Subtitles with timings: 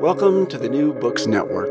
[0.00, 1.70] Welcome to the New Books Network.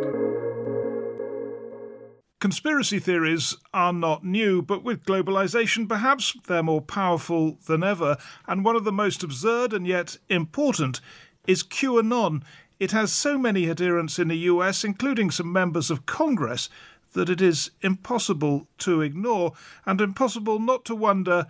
[2.40, 8.18] Conspiracy theories are not new, but with globalization, perhaps they're more powerful than ever.
[8.48, 11.02] And one of the most absurd and yet important
[11.48, 12.44] is QAnon.
[12.80, 16.68] It has so many adherents in the US, including some members of Congress,
[17.14, 19.53] that it is impossible to ignore
[19.86, 21.46] and impossible not to wonder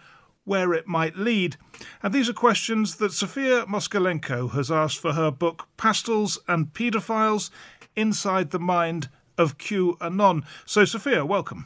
[0.46, 1.58] where it might lead.
[2.02, 7.50] And these are questions that Sophia Moskalenko has asked for her book Pastels and Pedophiles
[7.96, 10.46] Inside the Mind of QAnon.
[10.66, 11.66] So, Sophia, welcome.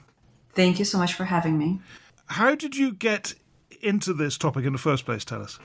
[0.53, 1.79] Thank you so much for having me.
[2.25, 3.35] How did you get
[3.81, 5.23] into this topic in the first place?
[5.23, 5.59] Tell us.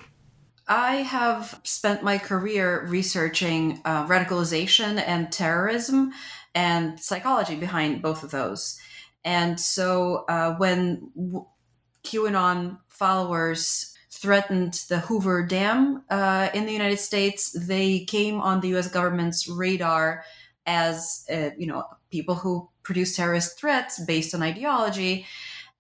[0.67, 6.13] I have spent my career researching uh, radicalization and terrorism
[6.55, 8.79] and psychology behind both of those.
[9.25, 11.47] And so uh, when w-
[12.05, 18.75] QAnon followers threatened the Hoover Dam uh, in the United States, they came on the
[18.77, 20.25] US government's radar
[20.67, 25.27] as, uh, you know, people who produce terrorist threats based on ideology.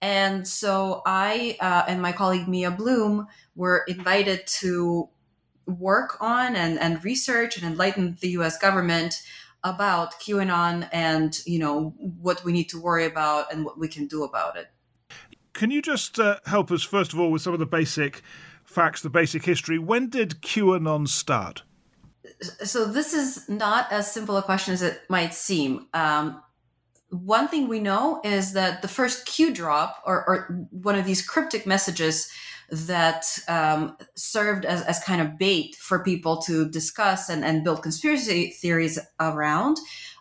[0.02, 3.26] And so I uh, and my colleague Mia Bloom
[3.56, 5.08] were invited to
[5.66, 9.22] work on and, and research and enlighten the US government
[9.62, 14.06] about QAnon and you know what we need to worry about and what we can
[14.06, 14.73] do about it.
[15.54, 18.22] Can you just uh, help us first of all with some of the basic
[18.64, 19.78] facts, the basic history?
[19.78, 21.62] When did QAnon start?
[22.64, 25.86] So this is not as simple a question as it might seem.
[25.94, 26.42] Um,
[27.10, 31.26] one thing we know is that the first Q drop, or, or one of these
[31.26, 32.28] cryptic messages
[32.70, 37.82] that um, served as, as kind of bait for people to discuss and, and build
[37.82, 39.76] conspiracy theories around,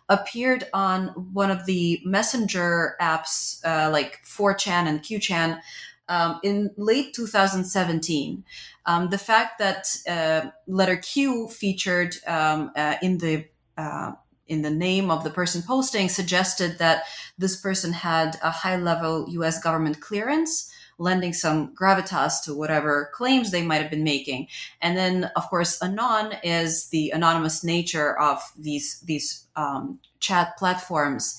[0.08, 5.60] appeared on one of the messenger apps uh, like 4chan and QChan
[6.08, 8.44] um, in late 2017.
[8.86, 14.12] Um, the fact that uh, letter Q featured um, uh, in the uh,
[14.46, 17.04] in the name of the person posting suggested that
[17.38, 23.50] this person had a high level US government clearance, lending some gravitas to whatever claims
[23.50, 24.48] they might have been making.
[24.80, 31.38] And then, of course, Anon is the anonymous nature of these, these um, chat platforms.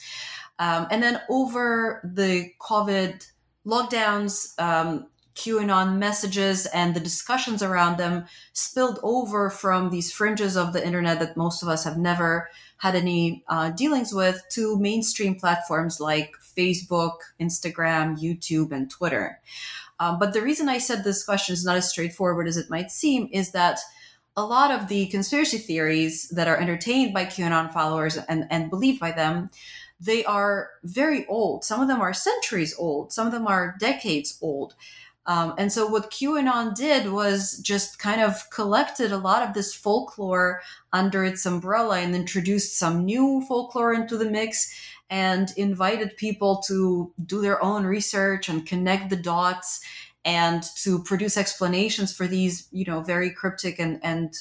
[0.60, 3.28] Um, and then over the COVID
[3.66, 10.72] lockdowns, um, QAnon messages and the discussions around them spilled over from these fringes of
[10.72, 12.50] the internet that most of us have never
[12.86, 19.40] had any uh, dealings with to mainstream platforms like Facebook, Instagram, YouTube, and Twitter.
[20.00, 22.92] Um, but the reason I said this question is not as straightforward as it might
[22.92, 23.80] seem is that
[24.38, 29.00] a lot of the conspiracy theories that are entertained by QAnon followers and, and believed
[29.00, 29.50] by them,
[30.00, 31.64] they are very old.
[31.64, 34.76] Some of them are centuries old, some of them are decades old.
[35.28, 39.74] Um, and so what QAnon did was just kind of collected a lot of this
[39.74, 40.62] folklore
[40.94, 44.74] under its umbrella and introduced some new folklore into the mix
[45.10, 49.82] and invited people to do their own research and connect the dots
[50.24, 54.34] and to produce explanations for these, you know, very cryptic and, and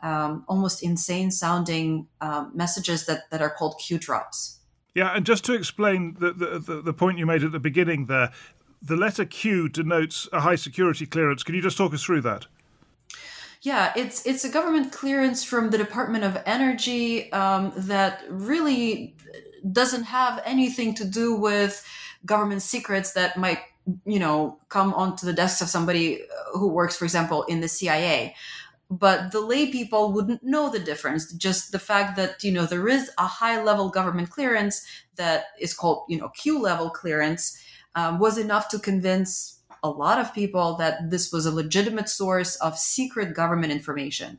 [0.00, 4.58] um, almost insane sounding um, messages that, that are called Q drops.
[4.94, 8.32] Yeah, and just to explain the, the, the point you made at the beginning there,
[8.80, 11.42] the letter Q denotes a high security clearance.
[11.42, 12.46] Can you just talk us through that?
[13.62, 19.16] Yeah, it's it's a government clearance from the Department of Energy um, that really
[19.72, 21.84] doesn't have anything to do with
[22.24, 23.58] government secrets that might
[24.04, 26.22] you know come onto the desk of somebody
[26.52, 28.36] who works, for example, in the CIA.
[28.90, 31.32] But the lay people wouldn't know the difference.
[31.32, 34.86] Just the fact that you know there is a high level government clearance
[35.16, 37.60] that is called you know Q level clearance
[37.98, 42.54] um, was enough to convince a lot of people that this was a legitimate source
[42.56, 44.38] of secret government information.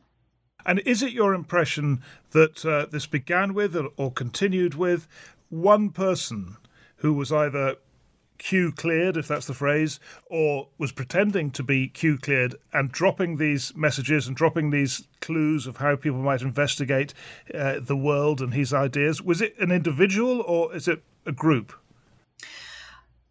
[0.64, 5.06] And is it your impression that uh, this began with or, or continued with
[5.50, 6.56] one person
[6.96, 7.76] who was either
[8.38, 13.36] Q cleared, if that's the phrase, or was pretending to be Q cleared and dropping
[13.36, 17.12] these messages and dropping these clues of how people might investigate
[17.54, 19.20] uh, the world and his ideas?
[19.20, 21.74] Was it an individual or is it a group?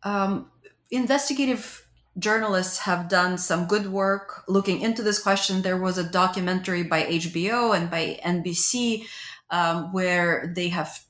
[0.04, 0.52] Um,
[0.92, 1.88] investigative
[2.18, 5.62] journalists have done some good work looking into this question.
[5.62, 9.06] There was a documentary by HBO and by NBC
[9.50, 11.02] um, where they have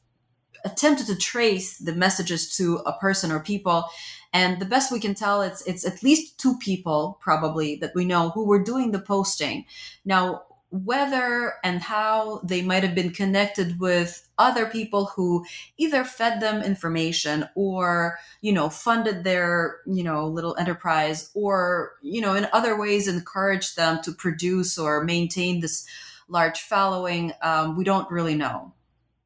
[0.66, 3.86] attempted to trace the messages to a person or people.
[4.32, 8.06] And the best we can tell, it's it's at least two people probably that we
[8.06, 9.66] know who were doing the posting.
[10.06, 15.44] Now, whether and how they might have been connected with other people who
[15.78, 22.22] either fed them information or you know funded their you know little enterprise or you
[22.22, 25.88] know in other ways encouraged them to produce or maintain this
[26.28, 27.34] large following.
[27.42, 28.74] Um, we don't really know.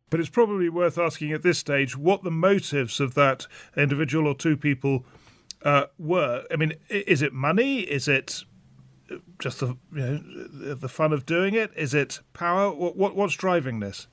[0.10, 4.36] But it's probably worth asking at this stage what the motives of that individual or
[4.36, 5.06] two people
[5.64, 6.46] uh, were.
[6.52, 7.82] I mean is it money?
[7.82, 8.44] Is it
[9.40, 11.72] just the you know the fun of doing it?
[11.76, 12.72] Is it power?
[12.72, 14.08] What, what what's driving this?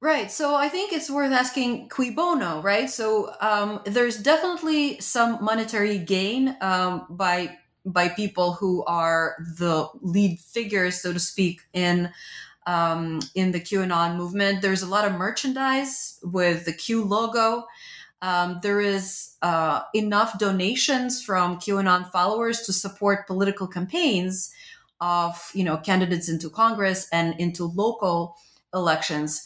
[0.00, 0.30] Right.
[0.30, 2.88] So I think it's worth asking cui bono, right?
[2.88, 10.38] So um, there's definitely some monetary gain um, by by people who are the lead
[10.40, 12.12] figures, so to speak, in
[12.66, 14.60] um, in the QAnon movement.
[14.60, 17.64] There's a lot of merchandise with the Q logo.
[18.26, 24.52] Um, there is uh, enough donations from QAnon followers to support political campaigns
[25.00, 28.34] of you know candidates into Congress and into local
[28.74, 29.44] elections,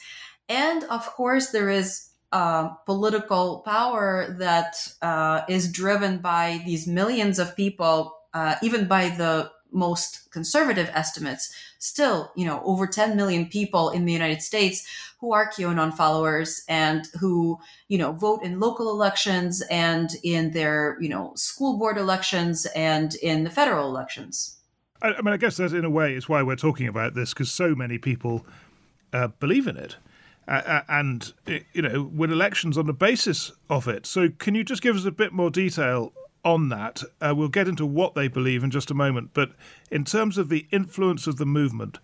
[0.49, 4.73] and of course there is uh, political power that
[5.03, 11.53] uh, is driven by these millions of people, uh, even by the most conservative estimates,
[11.79, 14.87] still, you know, over 10 million people in the United States
[15.21, 17.59] who are QAnon followers and who,
[17.89, 23.15] you know, vote in local elections and in their, you know, school board elections and
[23.17, 24.57] in the federal elections.
[25.03, 27.35] I, I mean, I guess that in a way is why we're talking about this
[27.35, 28.47] because so many people
[29.13, 29.97] uh, believe in it.
[30.49, 31.33] Uh, and
[31.75, 34.05] you know win elections on the basis of it.
[34.05, 36.13] So, can you just give us a bit more detail
[36.45, 37.03] on that.
[37.21, 39.31] Uh, we'll get into what they believe in just a moment.
[39.35, 39.53] But
[39.91, 41.99] in terms of the influence of the movement,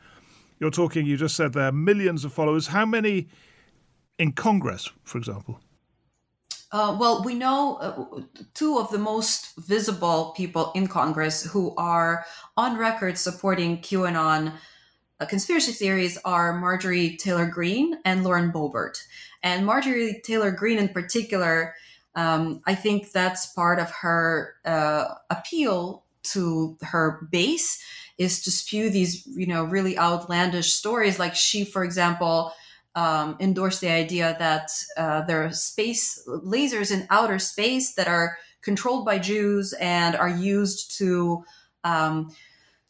[0.58, 2.68] you're talking, you just said there, millions of followers.
[2.68, 3.28] How many
[4.18, 5.60] in Congress, for example?
[6.72, 8.20] Uh, well, we know uh,
[8.54, 14.52] two of the most visible people in Congress who are on record supporting QAnon
[15.18, 18.98] uh, conspiracy theories are Marjorie Taylor Greene and Lauren Boebert.
[19.42, 21.74] And Marjorie Taylor Greene, in particular,
[22.16, 27.80] um, I think that's part of her uh, appeal to her base
[28.18, 31.18] is to spew these, you know, really outlandish stories.
[31.18, 32.52] Like she, for example,
[32.94, 38.38] um, endorsed the idea that uh, there are space lasers in outer space that are
[38.62, 41.44] controlled by Jews and are used to
[41.84, 42.34] um,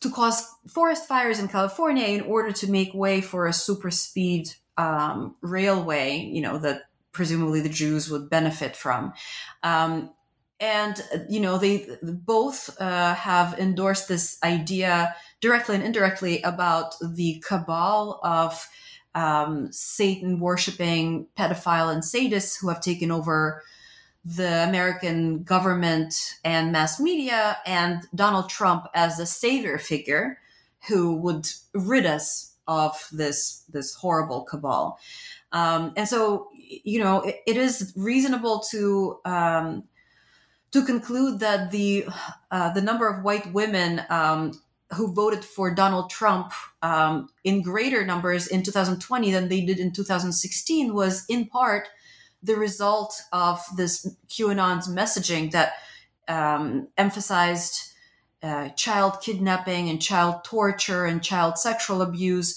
[0.00, 4.48] to cause forest fires in California in order to make way for a super speed
[4.78, 6.18] um, railway.
[6.18, 6.82] You know that
[7.16, 9.14] presumably the Jews would benefit from.
[9.62, 10.10] Um,
[10.60, 17.42] and you know they both uh, have endorsed this idea directly and indirectly about the
[17.46, 18.66] cabal of
[19.14, 23.62] um, Satan worshiping pedophile and sadists who have taken over
[24.24, 30.38] the American government and mass media, and Donald Trump as the savior figure
[30.88, 34.98] who would rid us of this this horrible cabal.
[35.52, 36.48] Um, and so
[36.84, 39.84] you know, it, it is reasonable to um,
[40.72, 42.06] to conclude that the
[42.50, 44.52] uh, the number of white women um,
[44.94, 49.92] who voted for Donald Trump um, in greater numbers in 2020 than they did in
[49.92, 51.88] 2016 was in part
[52.42, 55.72] the result of this QAnon's messaging that
[56.28, 57.92] um, emphasized
[58.42, 62.56] uh, child kidnapping and child torture and child sexual abuse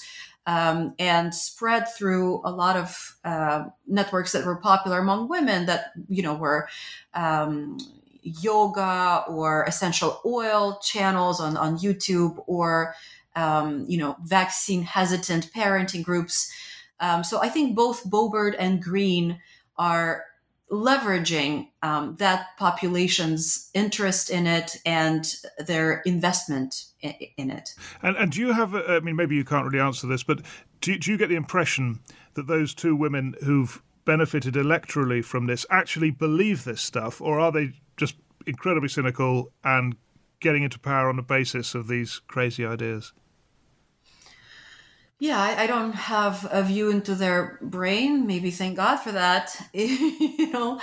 [0.49, 5.91] um, and spread through a lot of uh, networks that were popular among women that
[6.07, 6.67] you know were
[7.13, 7.77] um,
[8.21, 12.95] yoga or essential oil channels on, on YouTube or,
[13.35, 16.51] um, you know, vaccine hesitant parenting groups.
[16.99, 19.39] Um, so I think both Boebert and Greene
[19.77, 20.25] are
[20.71, 27.69] leveraging um, that population's interest in it and their investment in, it.
[28.03, 30.41] And, and, do you have, I mean, maybe you can't really answer this, but
[30.81, 31.99] do, do you get the impression
[32.35, 37.51] that those two women who've benefited electorally from this actually believe this stuff, or are
[37.51, 39.95] they just incredibly cynical and
[40.39, 43.13] getting into power on the basis of these crazy ideas?
[45.21, 48.25] Yeah, I, I, don't have a view into their brain.
[48.25, 49.53] Maybe thank God for that.
[49.73, 50.79] you know,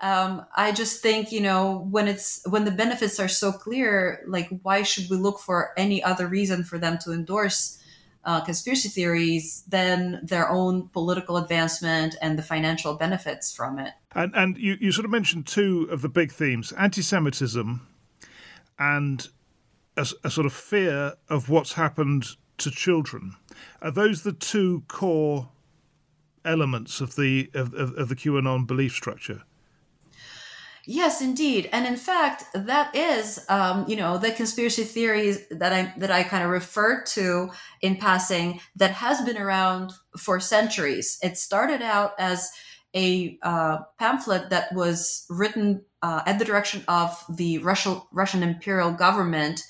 [0.00, 4.48] um, I just think you know when it's when the benefits are so clear, like
[4.62, 7.82] why should we look for any other reason for them to endorse
[8.24, 13.92] uh, conspiracy theories than their own political advancement and the financial benefits from it?
[14.14, 17.84] And and you you sort of mentioned two of the big themes: anti-Semitism
[18.78, 19.28] and
[19.96, 23.36] a, a sort of fear of what's happened to children.
[23.82, 25.48] Are those the two core
[26.44, 29.42] elements of the of, of, of the QAnon belief structure?
[30.86, 35.92] Yes, indeed, and in fact, that is, um, you know, the conspiracy theories that I
[35.98, 37.50] that I kind of referred to
[37.82, 41.18] in passing that has been around for centuries.
[41.22, 42.50] It started out as
[42.94, 48.90] a uh, pamphlet that was written uh, at the direction of the Russian Russian imperial
[48.90, 49.62] government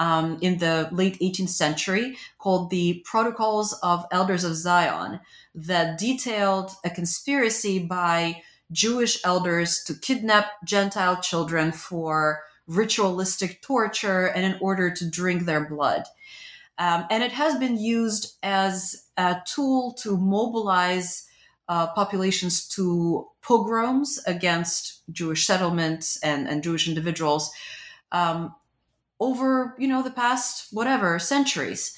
[0.00, 5.20] um, in the late 18th century called the Protocols of Elders of Zion
[5.54, 8.42] that detailed a conspiracy by
[8.72, 15.68] Jewish elders to kidnap Gentile children for ritualistic torture and in order to drink their
[15.68, 16.04] blood.
[16.78, 21.26] Um, and it has been used as a tool to mobilize
[21.68, 27.52] uh, populations to pogroms against Jewish settlements and, and Jewish individuals
[28.12, 28.54] um,
[29.20, 31.96] over you know the past whatever centuries.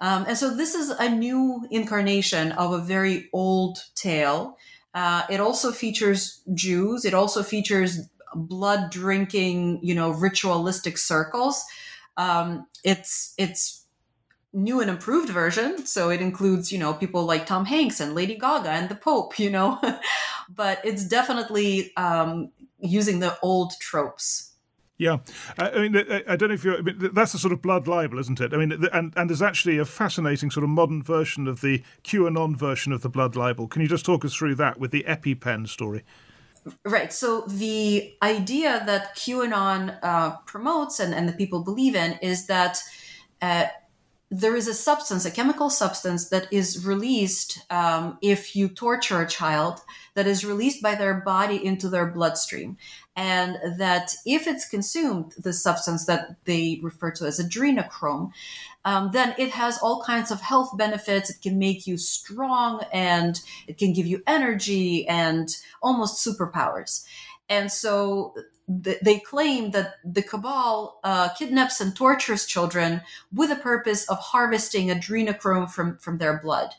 [0.00, 4.56] Um, and so this is a new incarnation of a very old tale.
[4.94, 7.04] Uh, it also features jews.
[7.04, 11.64] It also features blood drinking you know ritualistic circles.
[12.16, 13.84] Um, it's it's
[14.52, 15.86] new and improved version.
[15.86, 19.38] So it includes you know people like tom hanks and lady gaga and the pope
[19.38, 19.80] you know.
[20.50, 24.47] But it's definitely um, using the old tropes
[24.98, 25.18] yeah,
[25.56, 26.78] I mean, I don't know if you're.
[26.78, 28.52] I mean, that's a sort of blood libel, isn't it?
[28.52, 32.56] I mean, and and there's actually a fascinating sort of modern version of the QAnon
[32.56, 33.68] version of the blood libel.
[33.68, 36.02] Can you just talk us through that with the EpiPen story?
[36.84, 37.12] Right.
[37.12, 42.82] So the idea that QAnon uh, promotes and, and the people believe in is that
[43.40, 43.66] uh,
[44.30, 49.26] there is a substance, a chemical substance that is released um, if you torture a
[49.26, 49.80] child,
[50.14, 52.76] that is released by their body into their bloodstream.
[53.18, 58.30] And that if it's consumed, the substance that they refer to as adrenochrome,
[58.84, 61.28] um, then it has all kinds of health benefits.
[61.28, 65.48] It can make you strong and it can give you energy and
[65.82, 67.04] almost superpowers.
[67.48, 68.36] And so
[68.68, 73.00] they claim that the cabal uh, kidnaps and tortures children
[73.34, 76.70] with the purpose of harvesting adrenochrome from, from their blood.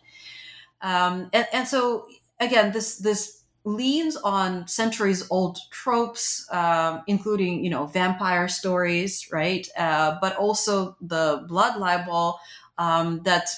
[0.81, 2.07] Um, and, and, so
[2.39, 9.67] again, this this leans on centuries old tropes, um, including you know vampire stories, right?
[9.77, 12.39] Uh, but also the blood libel
[12.77, 13.49] um, that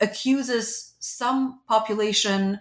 [0.00, 2.58] accuses some population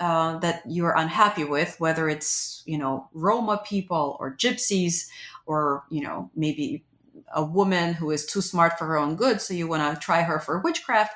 [0.00, 5.08] uh, that you're unhappy with, whether it's you know Roma people or gypsies
[5.46, 6.84] or you know maybe
[7.32, 10.22] a woman who is too smart for her own good, so you want to try
[10.22, 11.14] her for witchcraft.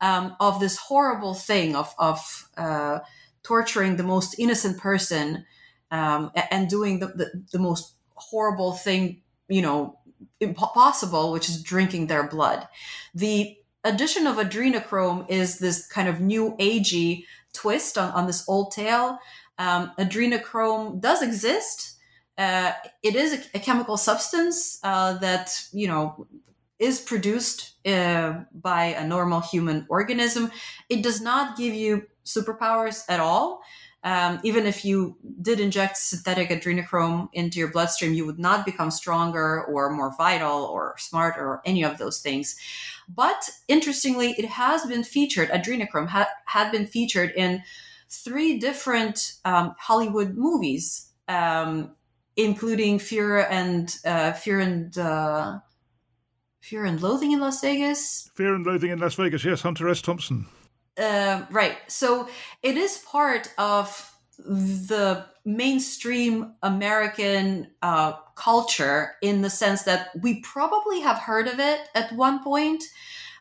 [0.00, 3.00] Um, of this horrible thing of of uh,
[3.42, 5.44] torturing the most innocent person
[5.90, 9.98] um, and doing the, the, the most horrible thing, you know,
[10.40, 12.66] impossible, which is drinking their blood.
[13.14, 18.72] The addition of adrenochrome is this kind of new agey twist on, on this old
[18.72, 19.18] tale.
[19.58, 21.96] Um, adrenochrome does exist.
[22.36, 26.26] Uh, it is a, a chemical substance uh, that you know
[26.78, 30.50] is produced uh, by a normal human organism.
[30.88, 33.62] It does not give you superpowers at all.
[34.04, 38.92] Um, even if you did inject synthetic adrenochrome into your bloodstream, you would not become
[38.92, 42.56] stronger or more vital or smarter or any of those things.
[43.08, 47.62] But interestingly, it has been featured, adrenochrome ha- had been featured in
[48.08, 51.96] three different um, Hollywood movies, um,
[52.36, 55.58] including Fear and uh, Fear and uh,
[56.60, 58.30] Fear and Loathing in Las Vegas.
[58.34, 59.44] Fear and Loathing in Las Vegas.
[59.44, 60.00] Yes, Hunter S.
[60.00, 60.46] Thompson.
[60.98, 61.76] Uh, right.
[61.86, 62.28] So
[62.62, 71.00] it is part of the mainstream American uh, culture in the sense that we probably
[71.00, 72.84] have heard of it at one point,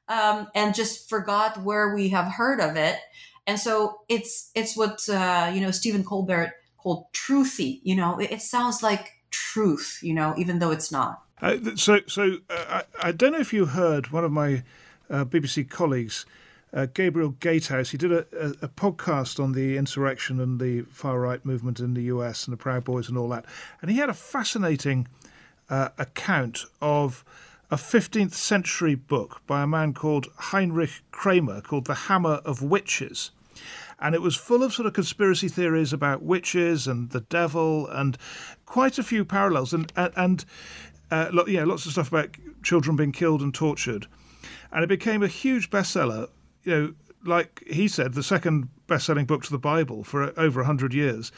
[0.08, 2.98] um, and just forgot where we have heard of it.
[3.46, 7.80] And so it's it's what uh, you know Stephen Colbert called truthy.
[7.84, 10.00] You know, it, it sounds like truth.
[10.02, 11.24] You know, even though it's not.
[11.42, 14.64] Uh, so so uh, I, I, don't know if you heard one of my
[15.08, 16.26] uh, BBC colleagues
[16.74, 17.92] uh, Gabriel Gatehouse.
[17.92, 21.94] He did a, a, a, podcast on the insurrection and the far right movement in
[21.94, 23.46] the US and the Proud Boys and all that.
[23.82, 25.08] And he had a fascinating
[25.70, 27.24] uh, account of
[27.70, 33.32] a 15th century book by a man called Heinrich Kramer called The Hammer of Witches.
[34.00, 38.18] And it was full of sort of conspiracy theories about witches and the devil and
[38.66, 40.46] quite a few parallels and, and,
[41.10, 44.08] uh, yeah, lots of stuff about children being killed and tortured.
[44.72, 46.30] And it became a huge bestseller
[46.68, 46.94] you know,
[47.24, 51.32] like he said, the second best-selling book to the Bible for over hundred years,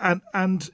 [0.00, 0.70] and and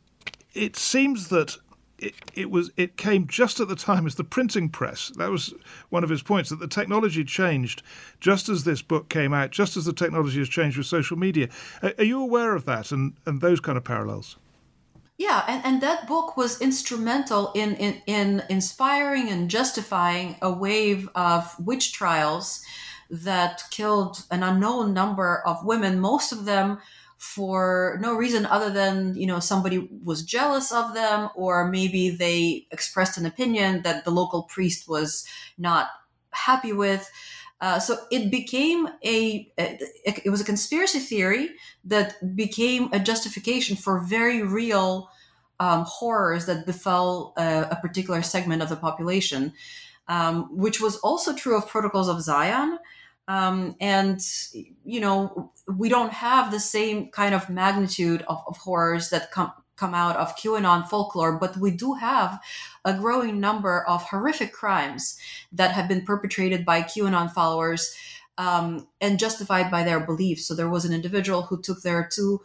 [0.54, 1.58] it seems that
[1.98, 5.12] it, it was it came just at the time as the printing press.
[5.16, 5.54] That was
[5.90, 7.82] one of his points that the technology changed
[8.20, 11.48] just as this book came out, just as the technology has changed with social media.
[11.82, 14.36] Are, are you aware of that and and those kind of parallels?
[15.18, 21.10] Yeah, and, and that book was instrumental in, in, in inspiring and justifying a wave
[21.14, 22.64] of witch trials
[23.10, 26.78] that killed an unknown number of women, most of them
[27.20, 32.66] for no reason other than you know somebody was jealous of them or maybe they
[32.70, 35.26] expressed an opinion that the local priest was
[35.58, 35.88] not
[36.30, 37.10] happy with.
[37.60, 41.50] Uh, so it became a it was a conspiracy theory
[41.84, 45.10] that became a justification for very real
[45.58, 49.52] um, horrors that befell a, a, particular segment of the population
[50.08, 52.78] um, which was also true of protocols of zion
[53.28, 54.20] um, and
[54.84, 59.52] you know we don't have the same kind of magnitude of, of horrors that come
[59.80, 62.38] come out of QAnon folklore, but we do have
[62.84, 65.18] a growing number of horrific crimes
[65.50, 67.94] that have been perpetrated by QAnon followers
[68.36, 70.46] um, and justified by their beliefs.
[70.46, 72.42] So there was an individual who took their two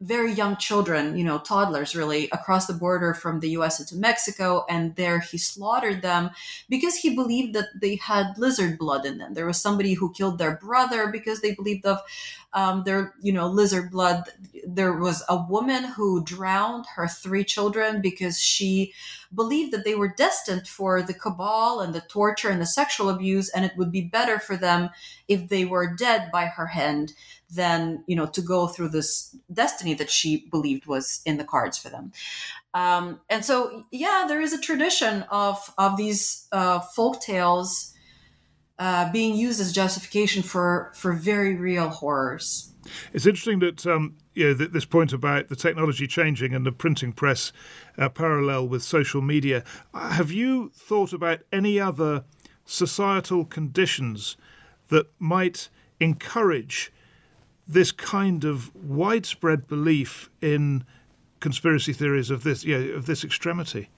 [0.00, 4.64] very young children, you know, toddlers really, across the border from the US into Mexico.
[4.68, 6.30] And there he slaughtered them
[6.70, 9.34] because he believed that they had lizard blood in them.
[9.34, 12.00] There was somebody who killed their brother because they believed of
[12.54, 14.24] um, their, you know, lizard blood.
[14.66, 18.94] There was a woman who drowned her three children because she
[19.32, 23.50] believed that they were destined for the cabal and the torture and the sexual abuse,
[23.50, 24.90] and it would be better for them
[25.28, 27.12] if they were dead by her hand
[27.54, 31.78] than you know to go through this destiny that she believed was in the cards
[31.78, 32.12] for them.
[32.72, 37.94] Um, and so yeah there is a tradition of of these uh, folk tales
[38.78, 42.72] uh, being used as justification for for very real horrors.
[43.12, 46.72] It's interesting that um, you know th- this point about the technology changing and the
[46.72, 47.52] printing press
[47.98, 49.64] uh, parallel with social media.
[49.92, 52.24] Have you thought about any other
[52.64, 54.36] societal conditions
[54.88, 55.68] that might
[56.00, 56.92] encourage
[57.66, 60.84] this kind of widespread belief in
[61.40, 63.88] conspiracy theories of this know, of this extremity?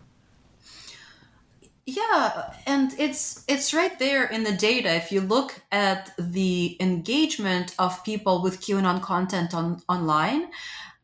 [1.84, 4.94] Yeah and it's it's right there in the data.
[4.94, 10.48] If you look at the engagement of people with qanon content on online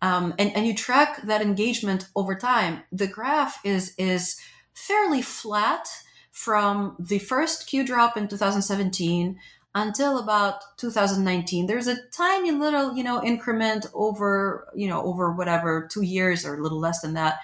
[0.01, 4.38] um, and, and you track that engagement over time the graph is is
[4.75, 5.88] fairly flat
[6.31, 9.38] from the first q drop in 2017
[9.79, 15.88] until about 2019 there's a tiny little you know increment over you know over whatever
[15.91, 17.38] two years or a little less than that.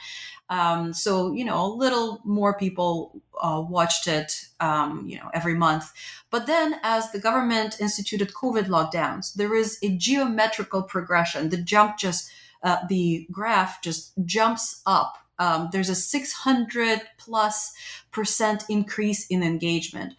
[0.51, 5.55] Um, so you know a little more people uh, watched it um, you know every
[5.55, 5.92] month.
[6.31, 11.51] But then as the government instituted covid lockdowns there is a geometrical progression.
[11.51, 12.31] The jump just
[12.62, 15.18] uh, the graph just jumps up.
[15.38, 17.73] Um, there's a 600 plus
[18.12, 20.14] percent increase in engagement.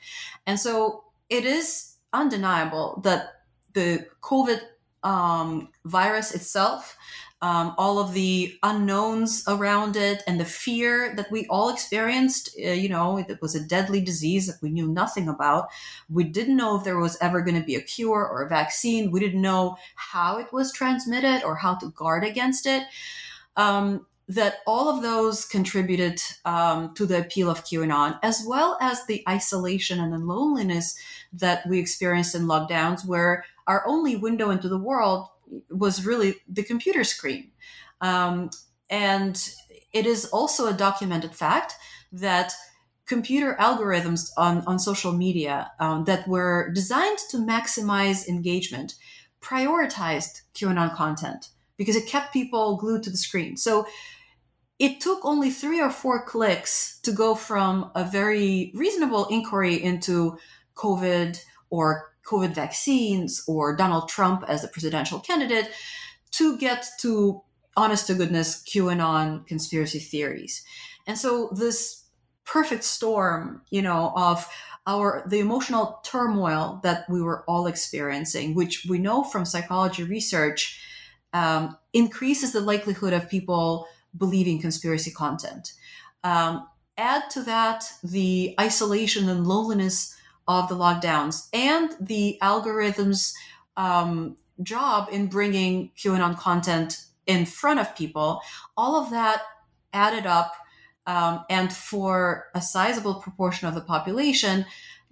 [0.46, 3.42] And so it is undeniable that
[3.74, 4.62] the COVID
[5.04, 6.98] um, virus itself,
[7.42, 12.70] um, all of the unknowns around it, and the fear that we all experienced, uh,
[12.70, 15.68] you know, it was a deadly disease that we knew nothing about.
[16.10, 19.12] We didn't know if there was ever going to be a cure or a vaccine.
[19.12, 22.84] We didn't know how it was transmitted or how to guard against it.
[23.58, 29.06] Um, that all of those contributed um, to the appeal of QAnon, as well as
[29.06, 30.98] the isolation and the loneliness
[31.32, 35.28] that we experienced in lockdowns, where our only window into the world
[35.70, 37.52] was really the computer screen.
[38.02, 38.50] Um,
[38.90, 39.50] and
[39.94, 41.74] it is also a documented fact
[42.12, 42.54] that
[43.06, 48.96] computer algorithms on, on social media um, that were designed to maximize engagement
[49.42, 53.58] prioritized QAnon content because it kept people glued to the screen.
[53.58, 53.86] So
[54.80, 60.38] it took only three or four clicks to go from a very reasonable inquiry into
[60.76, 65.70] COVID or COVID vaccines or Donald Trump as the presidential candidate
[66.32, 67.42] to get to
[67.78, 70.64] honest to goodness QAnon conspiracy theories.
[71.08, 72.06] And so this
[72.46, 74.48] perfect storm, you know, of
[74.88, 80.80] our the emotional turmoil that we were all experiencing, which we know from psychology research
[81.34, 85.74] um, increases the likelihood of people believing conspiracy content.
[86.24, 90.16] Um, add to that the isolation and loneliness
[90.48, 93.34] of the lockdowns and the algorithms'
[93.78, 98.42] um, job in bringing QAnon content in front of people.
[98.78, 99.42] All of that
[99.94, 100.54] added up,
[101.08, 104.66] um, and for a sizable proportion of the population,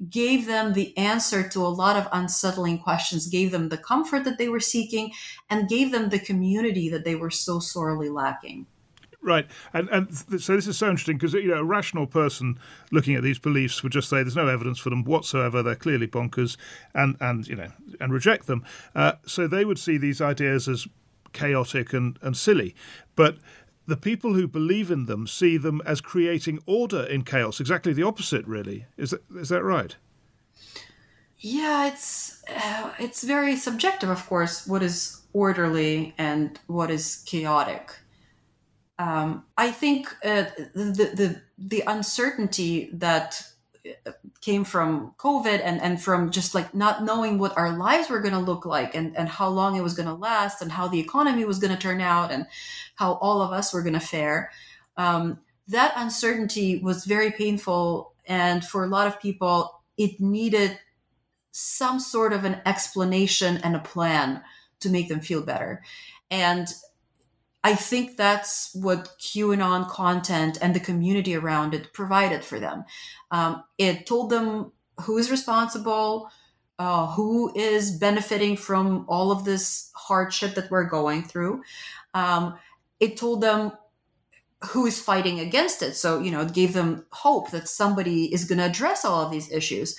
[0.10, 4.38] gave them the answer to a lot of unsettling questions, gave them the comfort that
[4.38, 5.12] they were seeking,
[5.50, 8.66] and gave them the community that they were so sorely lacking.
[9.24, 12.60] Right, and and so this is so interesting because you know a rational person
[12.92, 15.64] looking at these beliefs would just say there's no evidence for them whatsoever.
[15.64, 16.58] They're clearly bonkers,
[16.94, 18.66] and and you know and reject them.
[18.94, 20.88] Uh, so they would see these ideas as
[21.32, 22.76] chaotic and and silly,
[23.16, 23.38] but
[23.86, 27.62] the people who believe in them see them as creating order in chaos.
[27.62, 28.88] Exactly the opposite, really.
[28.98, 29.96] Is that is that right?
[31.40, 34.68] Yeah, it's uh, it's very subjective, of course.
[34.68, 38.03] What is orderly and what is chaotic
[39.04, 43.44] um, I think uh, the, the the uncertainty that
[43.86, 48.22] uh, came from COVID and, and from just like not knowing what our lives were
[48.22, 50.88] going to look like and, and how long it was going to last and how
[50.88, 52.46] the economy was going to turn out and
[52.96, 54.52] how all of us were going to fare.
[54.96, 58.14] Um, that uncertainty was very painful.
[58.26, 60.80] And for a lot of people, it needed
[61.52, 64.42] some sort of an explanation and a plan
[64.80, 65.84] to make them feel better.
[66.32, 66.68] And
[67.64, 72.84] I think that's what QAnon content and the community around it provided for them.
[73.32, 76.30] Um, it told them who is responsible,
[76.78, 81.64] uh, who is benefiting from all of this hardship that we're going through.
[82.14, 82.58] Um,
[83.00, 83.72] it told them
[84.72, 85.96] who is fighting against it.
[85.96, 89.32] So, you know, it gave them hope that somebody is going to address all of
[89.32, 89.98] these issues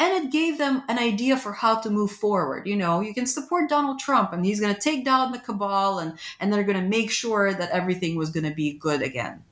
[0.00, 2.66] and it gave them an idea for how to move forward.
[2.66, 5.98] You know, you can support Donald Trump and he's going to take down the cabal
[5.98, 9.44] and, and they're going to make sure that everything was going to be good again.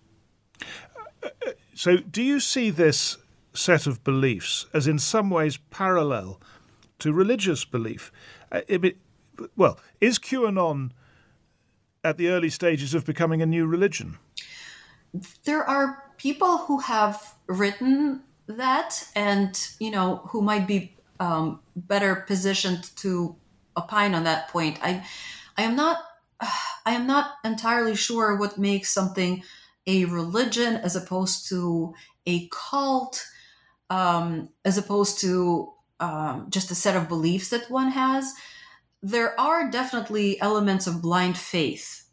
[1.74, 3.18] So, do you see this
[3.52, 6.40] set of beliefs as in some ways parallel
[7.00, 8.10] to religious belief?
[8.50, 8.96] It,
[9.54, 10.92] well, is QAnon
[12.02, 14.18] at the early stages of becoming a new religion?
[15.44, 22.16] There are people who have written that and you know who might be um, better
[22.26, 23.36] positioned to
[23.76, 24.78] opine on that point.
[24.82, 25.04] I
[25.56, 25.98] i am not
[26.40, 29.42] i am not entirely sure what makes something
[29.86, 31.94] a religion as opposed to
[32.26, 33.24] a cult
[33.90, 38.34] um, as opposed to um, just a set of beliefs that one has.
[39.02, 42.04] There are definitely elements of blind faith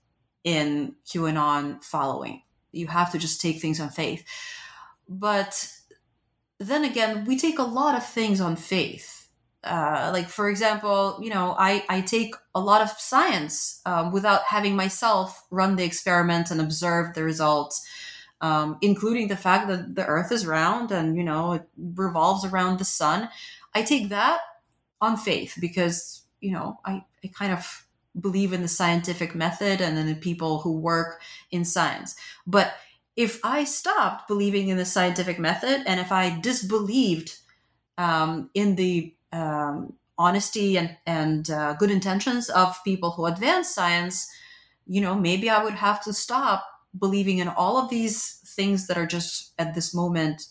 [0.43, 2.43] in qanon following.
[2.71, 4.23] You have to just take things on faith.
[5.09, 5.69] But
[6.59, 9.27] then again, we take a lot of things on faith.
[9.63, 14.43] Uh, like for example, you know, I, I take a lot of science um, without
[14.43, 17.83] having myself run the experiment and observe the results,
[18.41, 22.77] um, including the fact that the Earth is round and you know it revolves around
[22.77, 23.27] the sun.
[23.73, 24.39] I take that
[25.01, 27.85] on faith because you know I, I kind of
[28.19, 32.15] believe in the scientific method and in the people who work in science.
[32.45, 32.73] But
[33.15, 37.37] if I stopped believing in the scientific method and if I disbelieved
[37.97, 44.29] um, in the um, honesty and, and uh, good intentions of people who advance science,
[44.85, 46.65] you know, maybe I would have to stop
[46.97, 50.47] believing in all of these things that are just at this moment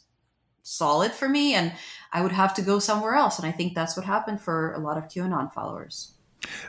[0.63, 1.73] solid for me and
[2.13, 3.39] I would have to go somewhere else.
[3.39, 6.13] And I think that's what happened for a lot of QAnon followers.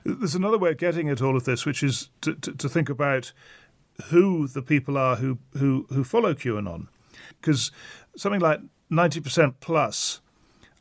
[0.03, 2.89] There's another way of getting at all of this, which is to, to, to think
[2.89, 3.33] about
[4.05, 6.87] who the people are who who who follow QAnon,
[7.39, 7.71] because
[8.15, 10.21] something like ninety percent plus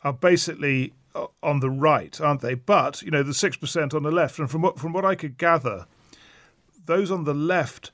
[0.03, 2.55] are basically uh, on the right, aren't they?
[2.55, 5.15] But you know the six percent on the left, and from what from what I
[5.15, 5.87] could gather,
[6.87, 7.91] those on the left.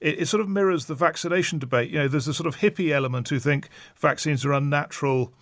[0.00, 1.88] It, it sort of mirrors the vaccination debate.
[1.88, 5.32] You know, there's a sort of hippie element who think vaccines are unnatural,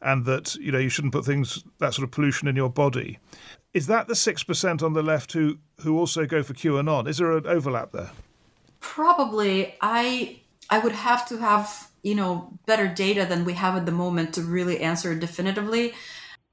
[0.00, 3.18] and that you know you shouldn't put things that sort of pollution in your body.
[3.74, 7.08] Is that the six percent on the left who who also go for QAnon?
[7.08, 8.10] Is there an overlap there?
[8.94, 10.38] Probably i
[10.70, 12.30] i would have to have you know
[12.66, 15.92] better data than we have at the moment to really answer definitively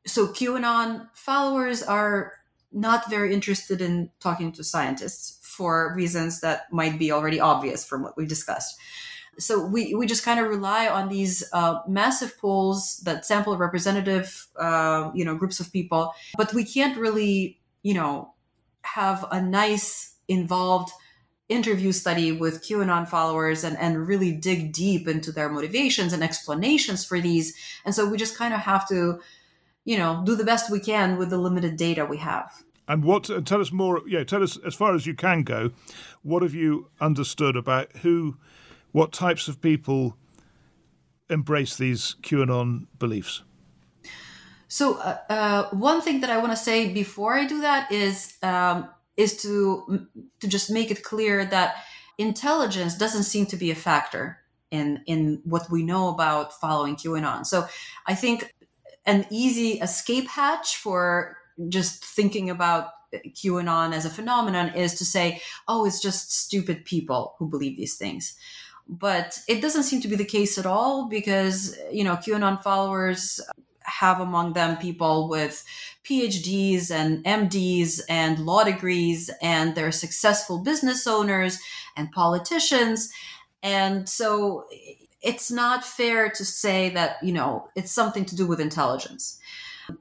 [0.06, 2.34] so qanon followers are
[2.74, 8.02] not very interested in talking to scientists for reasons that might be already obvious from
[8.02, 8.76] what we discussed.
[9.38, 14.48] So we, we just kind of rely on these uh, massive polls that sample representative,
[14.60, 18.34] uh, you know, groups of people, but we can't really, you know,
[18.82, 20.92] have a nice involved
[21.50, 27.04] interview study with QAnon followers and, and really dig deep into their motivations and explanations
[27.06, 27.56] for these.
[27.86, 29.20] And so we just kind of have to,
[29.86, 32.64] you know, do the best we can with the limited data we have.
[32.88, 33.30] And what?
[33.30, 34.02] And tell us more.
[34.08, 35.72] Yeah, tell us as far as you can go.
[36.22, 38.38] What have you understood about who,
[38.92, 40.18] what types of people
[41.30, 43.44] embrace these QAnon beliefs?
[44.68, 48.38] So uh, uh, one thing that I want to say before I do that is
[48.42, 50.08] um, is to
[50.40, 51.76] to just make it clear that
[52.18, 54.40] intelligence doesn't seem to be a factor
[54.72, 57.46] in in what we know about following QAnon.
[57.46, 57.68] So
[58.08, 58.54] I think
[59.06, 61.38] an easy escape hatch for
[61.70, 67.36] just thinking about QAnon as a phenomenon is to say, oh, it's just stupid people
[67.38, 68.36] who believe these things.
[68.88, 73.40] But it doesn't seem to be the case at all because, you know, QAnon followers
[73.86, 75.64] have among them people with
[76.04, 81.60] PhDs and MDs and law degrees, and they're successful business owners
[81.96, 83.12] and politicians.
[83.62, 84.66] And so
[85.22, 89.40] it's not fair to say that, you know, it's something to do with intelligence.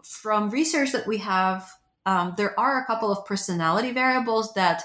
[0.03, 1.71] From research that we have,
[2.05, 4.83] um, there are a couple of personality variables that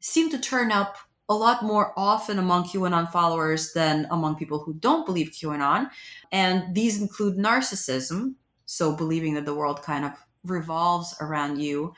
[0.00, 0.96] seem to turn up
[1.30, 5.88] a lot more often among QAnon followers than among people who don't believe QAnon.
[6.32, 8.34] And these include narcissism,
[8.66, 10.12] so believing that the world kind of
[10.44, 11.94] revolves around you,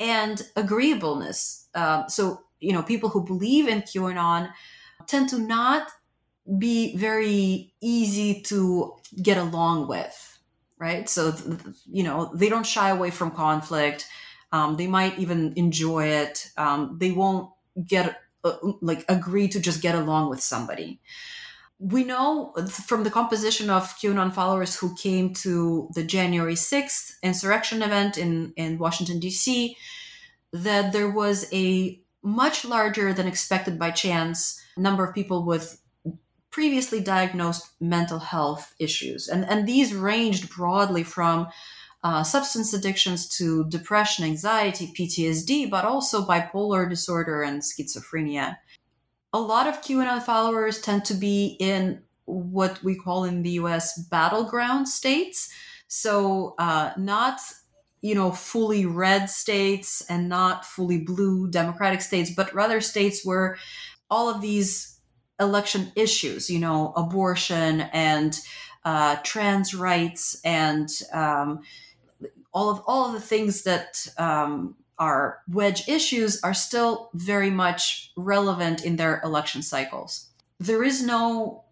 [0.00, 1.68] and agreeableness.
[1.74, 4.50] Uh, so, you know, people who believe in QAnon
[5.06, 5.88] tend to not
[6.58, 10.38] be very easy to get along with,
[10.78, 11.08] right?
[11.08, 11.34] So,
[11.86, 14.06] you know, they don't shy away from conflict.
[14.52, 16.50] Um, they might even enjoy it.
[16.56, 17.50] Um, they won't
[17.86, 21.00] get uh, like agree to just get along with somebody.
[21.78, 27.82] We know from the composition of QAnon followers who came to the January 6th insurrection
[27.82, 29.76] event in, in Washington, D.C.,
[30.52, 35.80] that there was a much larger than expected by chance number of people with
[36.50, 39.28] previously diagnosed mental health issues.
[39.28, 41.48] And, and these ranged broadly from
[42.02, 48.56] uh, substance addictions to depression, anxiety, PTSD, but also bipolar disorder and schizophrenia.
[49.32, 53.98] A lot of QAnon followers tend to be in what we call in the US
[53.98, 55.52] battleground states.
[55.88, 57.40] So, uh, not
[58.00, 63.58] you know fully red states and not fully blue democratic states but rather states where
[64.08, 64.98] all of these
[65.38, 68.40] election issues you know abortion and
[68.84, 71.60] uh, trans rights and um,
[72.52, 78.12] all of all of the things that um, are wedge issues are still very much
[78.16, 80.28] relevant in their election cycles.
[80.58, 81.64] There is no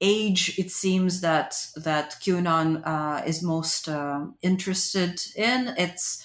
[0.00, 5.74] age it seems that that QAnon uh, is most uh, interested in.
[5.78, 6.24] It's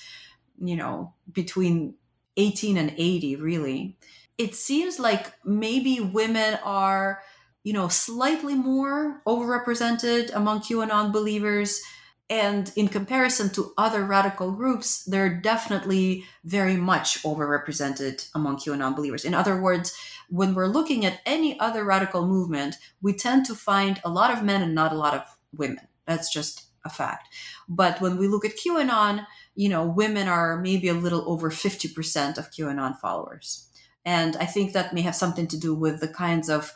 [0.60, 1.96] you know between
[2.38, 3.98] 18 and 80 really.
[4.38, 7.22] It seems like maybe women are
[7.64, 11.82] you know slightly more overrepresented among QAnon believers
[12.30, 19.26] and in comparison to other radical groups, they're definitely very much overrepresented among QAnon believers.
[19.26, 19.98] In other words,
[20.30, 24.44] when we're looking at any other radical movement, we tend to find a lot of
[24.44, 25.24] men and not a lot of
[25.58, 25.88] women.
[26.06, 27.34] That's just a fact.
[27.68, 32.38] But when we look at QAnon, you know, women are maybe a little over 50%
[32.38, 33.68] of QAnon followers.
[34.06, 36.74] And I think that may have something to do with the kinds of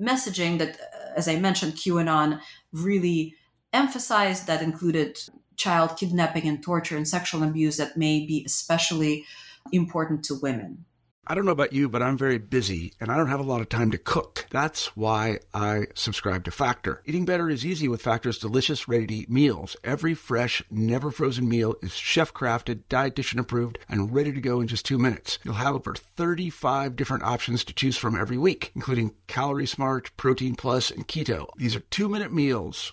[0.00, 2.40] messaging that, uh, as I mentioned, QAnon
[2.72, 3.34] really
[3.72, 5.18] emphasized that included
[5.56, 9.24] child kidnapping and torture and sexual abuse that may be especially
[9.70, 10.84] important to women.
[11.24, 13.60] I don't know about you, but I'm very busy and I don't have a lot
[13.60, 14.46] of time to cook.
[14.50, 17.00] That's why I subscribe to Factor.
[17.06, 19.76] Eating better is easy with Factor's delicious, ready to eat meals.
[19.84, 24.66] Every fresh, never frozen meal is chef crafted, dietitian approved, and ready to go in
[24.66, 25.38] just two minutes.
[25.44, 30.56] You'll have over 35 different options to choose from every week, including Calorie Smart, Protein
[30.56, 31.46] Plus, and Keto.
[31.56, 32.92] These are two minute meals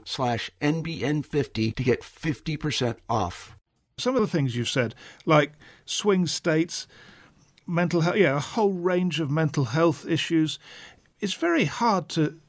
[0.01, 3.57] com slash NBN50 to get 50% off.
[3.97, 5.53] Some of the things you've said, like
[5.85, 6.87] swing states,
[7.67, 10.59] mental health, yeah, a whole range of mental health issues.
[11.19, 12.39] It's very hard to.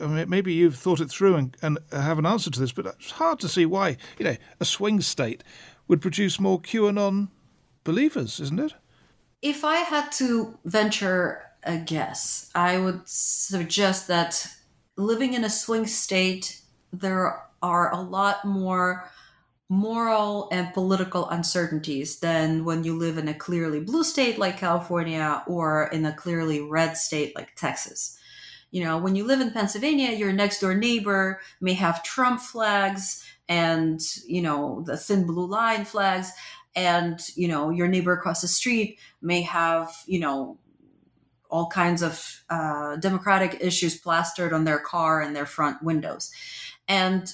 [0.00, 2.86] I mean, maybe you've thought it through and, and have an answer to this, but
[2.86, 5.42] it's hard to see why, you know, a swing state
[5.88, 7.30] would produce more QAnon
[7.82, 8.74] believers, isn't it?
[9.42, 14.46] If I had to venture a guess, I would suggest that
[14.96, 16.60] living in a swing state,
[16.92, 19.10] there are a lot more
[19.68, 25.42] moral and political uncertainties than when you live in a clearly blue state like California
[25.46, 28.18] or in a clearly red state like Texas.
[28.70, 33.24] You know, when you live in Pennsylvania, your next door neighbor may have Trump flags
[33.48, 36.32] and, you know, the thin blue line flags.
[36.76, 40.58] And, you know, your neighbor across the street may have, you know,
[41.50, 46.30] all kinds of uh, democratic issues plastered on their car and their front windows.
[46.88, 47.32] And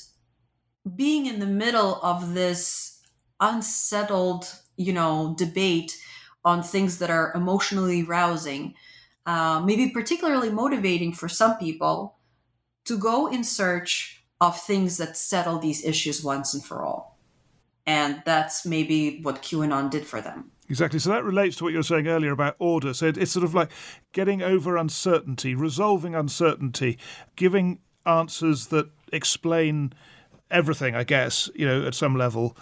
[0.97, 3.01] being in the middle of this
[3.41, 5.97] unsettled, you know, debate
[6.45, 8.75] on things that are emotionally rousing,
[9.27, 12.19] uh, maybe particularly motivating for some people
[12.85, 17.19] to go in search of things that settle these issues once and for all.
[17.87, 20.51] And that's maybe what QAnon did for them.
[20.69, 20.99] Exactly.
[20.99, 22.95] So that relates to what you were saying earlier about order.
[22.95, 23.71] So it's sort of like
[24.13, 26.99] getting over uncertainty, resolving uncertainty,
[27.37, 29.93] giving answers that explain
[30.51, 32.57] everything, I guess, you know, at some level.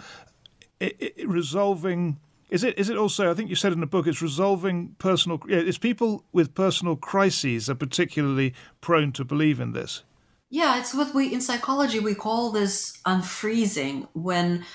[0.79, 4.05] It, it, resolving is it is it also I think you said in the book
[4.05, 10.03] it's resolving personal it's people with personal crises are particularly prone to believe in this.
[10.49, 14.65] Yeah, it's what we in psychology we call this unfreezing when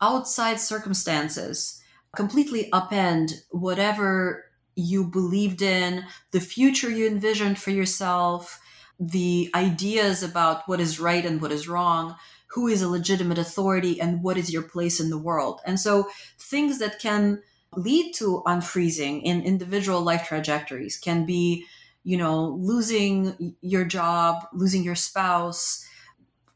[0.00, 1.82] outside circumstances
[2.14, 4.44] completely upend whatever
[4.76, 8.60] you believed in, the future you envisioned for yourself,
[8.98, 12.16] the ideas about what is right and what is wrong
[12.54, 15.60] who is a legitimate authority and what is your place in the world.
[15.66, 17.42] And so things that can
[17.74, 21.66] lead to unfreezing in individual life trajectories can be,
[22.04, 25.84] you know, losing your job, losing your spouse,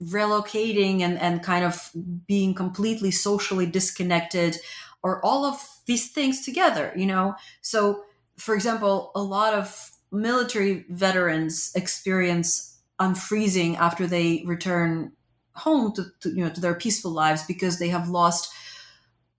[0.01, 1.90] relocating and, and kind of
[2.29, 4.57] being completely socially disconnected,
[5.03, 7.35] or all of these things together, you know?
[7.61, 8.05] So,
[8.37, 15.12] for example, a lot of military veterans experience unfreezing after they return
[15.55, 18.53] home to, to, you know to their peaceful lives because they have lost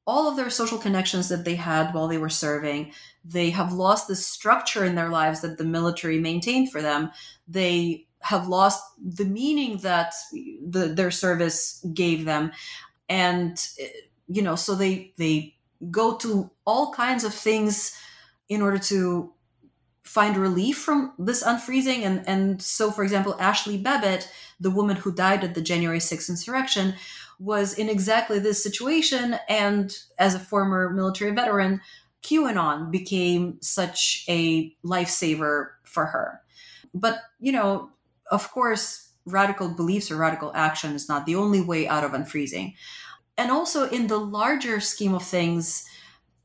[0.05, 2.91] all of their social connections that they had while they were serving.
[3.23, 7.11] They have lost the structure in their lives that the military maintained for them.
[7.47, 12.51] They have lost the meaning that the, their service gave them.
[13.07, 13.63] And
[14.27, 15.55] you know so they they
[15.91, 17.97] go to all kinds of things
[18.47, 19.31] in order to
[20.09, 25.11] find relief from this unfreezing and and so for example Ashley Babbitt the woman who
[25.11, 26.95] died at the January 6th insurrection,
[27.39, 29.37] was in exactly this situation.
[29.47, 31.81] And as a former military veteran,
[32.23, 36.41] QAnon became such a lifesaver for her.
[36.93, 37.91] But, you know,
[38.29, 42.73] of course, radical beliefs or radical action is not the only way out of unfreezing.
[43.37, 45.87] And also, in the larger scheme of things,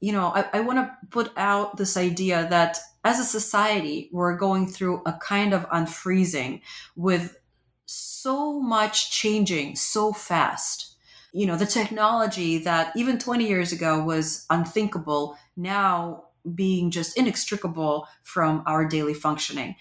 [0.04, 4.36] you know, I, I want to put out this idea that as a society, we're
[4.36, 6.60] going through a kind of unfreezing
[6.94, 7.38] with
[7.86, 10.94] so much changing so fast.
[11.32, 18.06] You know, the technology that even 20 years ago was unthinkable, now being just inextricable
[18.22, 19.74] from our daily functioning.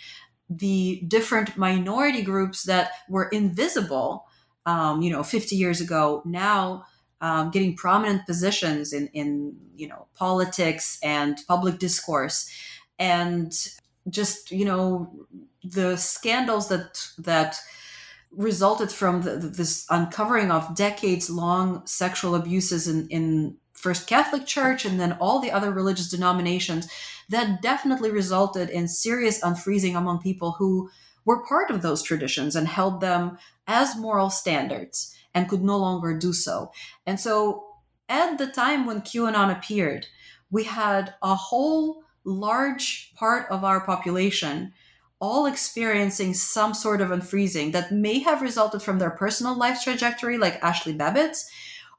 [0.50, 4.26] The different minority groups that were invisible,
[4.66, 6.86] um, you know, 50 years ago, now
[7.24, 12.52] um, getting prominent positions in, in, you know, politics and public discourse.
[13.00, 13.52] And
[14.10, 15.10] just, you know,
[15.64, 17.60] the scandals that, that,
[18.36, 24.86] resulted from the, this uncovering of decades long sexual abuses in, in first Catholic Church
[24.86, 26.88] and then all the other religious denominations
[27.30, 30.90] that definitely resulted in serious unfreezing among people who
[31.26, 36.18] were part of those traditions and held them as moral standards and could no longer
[36.18, 36.72] do so.
[37.06, 37.66] And so
[38.10, 40.08] at the time when QAnon appeared,
[40.52, 44.74] we had a whole large part of our population
[45.20, 50.38] all experiencing some sort of unfreezing that may have resulted from their personal life trajectory,
[50.38, 51.50] like Ashley Babbitt's,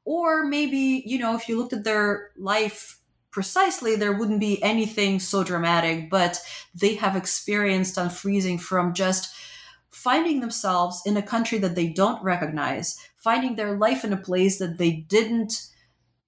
[0.05, 2.99] or maybe, you know, if you looked at their life
[3.31, 6.39] precisely, there wouldn't be anything so dramatic, but
[6.75, 9.35] they have experienced unfreezing from just
[9.91, 14.59] finding themselves in a country that they don't recognize, finding their life in a place
[14.59, 15.69] that they didn't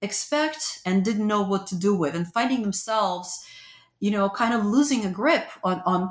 [0.01, 3.45] expect and didn't know what to do with, and finding themselves,
[3.99, 6.09] you know, kind of losing a grip on, on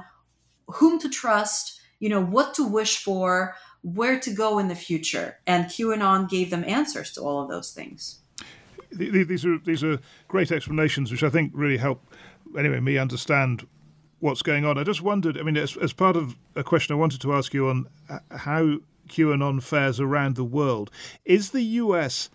[0.69, 5.39] whom to trust, you know, what to wish for, where to go in the future.
[5.47, 8.21] And QAnon gave them answers to all of those things.
[8.93, 12.01] These are these are great explanations, which I think really help
[12.57, 13.67] anyway me understand
[14.21, 14.79] what's going on.
[14.79, 15.37] I just wondered.
[15.37, 18.21] I mean, as, as part of a question I wanted to ask you on uh,
[18.31, 18.79] how
[19.09, 20.91] QAnon fares around the world,
[21.25, 22.31] is the US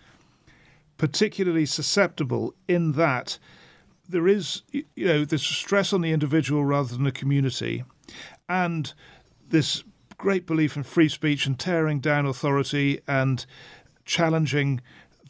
[0.97, 3.39] particularly susceptible in that
[4.07, 7.83] there is, you know, this stress on the individual rather than the community,
[8.47, 8.93] and
[9.49, 9.83] this
[10.17, 13.45] great belief in free speech and tearing down authority and
[14.05, 14.81] challenging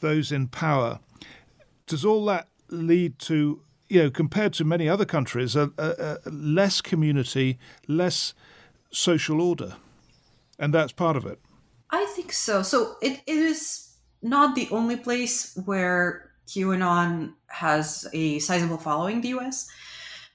[0.02, 1.00] those in power.
[1.88, 6.30] Does all that lead to, you know, compared to many other countries, a, a, a
[6.30, 8.34] less community, less
[8.92, 9.76] social order?
[10.62, 11.40] And that's part of it.
[11.90, 12.62] I think so.
[12.62, 13.90] So it, it is
[14.22, 19.68] not the only place where QAnon has a sizable following in the US.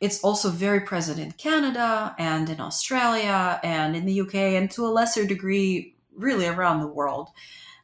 [0.00, 4.84] It's also very present in Canada and in Australia and in the UK and to
[4.84, 7.30] a lesser degree, really around the world.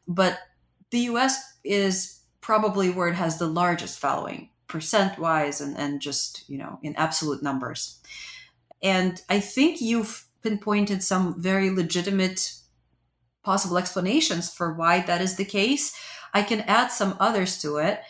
[0.09, 0.39] But
[0.91, 6.45] the US is probably where it has the largest following, percent wise and, and just,
[6.51, 8.01] you know, in absolute numbers.
[8.83, 12.55] And I think you've pinpointed some very legitimate
[13.43, 15.97] possible explanations for why that is the case.
[16.35, 18.01] I can add some others to it.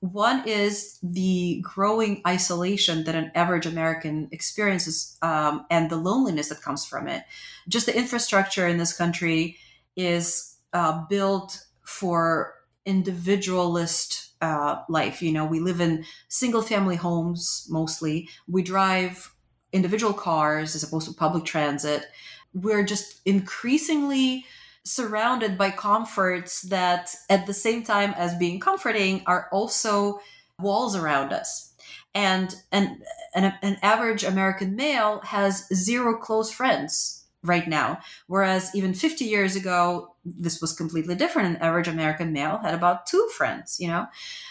[0.00, 6.60] One is the growing isolation that an average American experiences um, and the loneliness that
[6.60, 7.22] comes from it.
[7.68, 9.56] Just the infrastructure in this country
[9.96, 15.22] is uh, built for individualist uh, life.
[15.22, 18.28] You know, we live in single family homes mostly.
[18.48, 19.32] We drive
[19.72, 22.06] individual cars as opposed to public transit.
[22.54, 24.46] We're just increasingly
[24.84, 30.20] surrounded by comforts that at the same time as being comforting are also
[30.58, 31.72] walls around us
[32.14, 33.00] and an,
[33.34, 39.54] an, an average american male has zero close friends right now whereas even 50 years
[39.56, 44.06] ago this was completely different an average american male had about two friends you know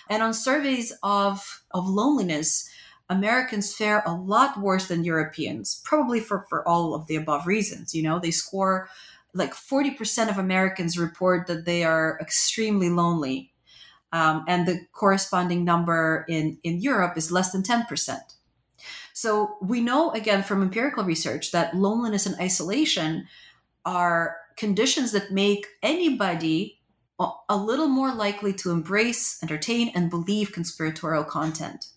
[0.10, 2.70] and on surveys of of loneliness
[3.12, 7.93] Americans fare a lot worse than Europeans, probably for, for all of the above reasons.
[7.93, 8.89] You know, they score
[9.34, 13.51] like 40% of Americans report that they are extremely lonely.
[14.14, 18.18] Um, and the corresponding number in, in Europe is less than 10%.
[19.14, 23.28] So we know, again, from empirical research, that loneliness and isolation
[23.86, 26.80] are conditions that make anybody
[27.49, 31.91] a little more likely to embrace, entertain, and believe conspiratorial content.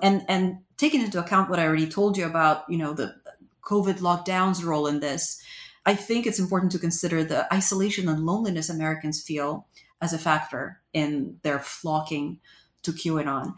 [0.00, 3.14] And and taking into account what I already told you about, you know, the
[3.62, 5.42] COVID lockdowns role in this,
[5.84, 9.66] I think it's important to consider the isolation and loneliness Americans feel
[10.00, 12.40] as a factor in their flocking
[12.82, 13.54] to QAnon.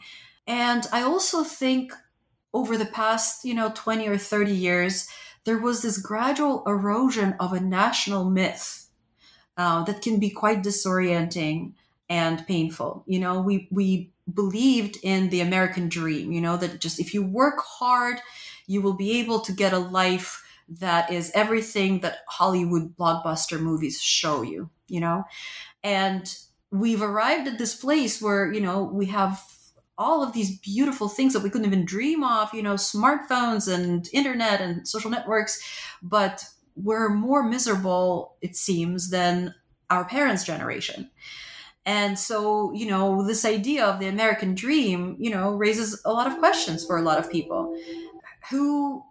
[0.47, 1.93] And I also think
[2.55, 5.09] over the past, you know, 20 or 30 years,
[5.45, 8.89] there was this gradual erosion of a national myth
[9.57, 11.73] uh, that can be quite disorienting
[12.09, 13.05] and painful.
[13.07, 16.33] You know, we we believed in the American dream.
[16.33, 18.21] You know that just if you work hard,
[18.67, 24.01] you will be able to get a life that is everything that Hollywood blockbuster movies
[24.01, 25.25] show you, you know?
[25.83, 26.33] And
[26.71, 29.43] we've arrived at this place where, you know, we have
[29.97, 34.09] all of these beautiful things that we couldn't even dream of, you know, smartphones and
[34.13, 35.61] internet and social networks,
[36.03, 36.45] but
[36.77, 39.55] we're more miserable, it seems, than
[39.91, 41.11] our parents' generation.
[41.89, 46.27] And so, you know, this idea of the American dream, you know, raises a lot
[46.27, 47.75] of questions for a lot of people.
[48.51, 49.03] Who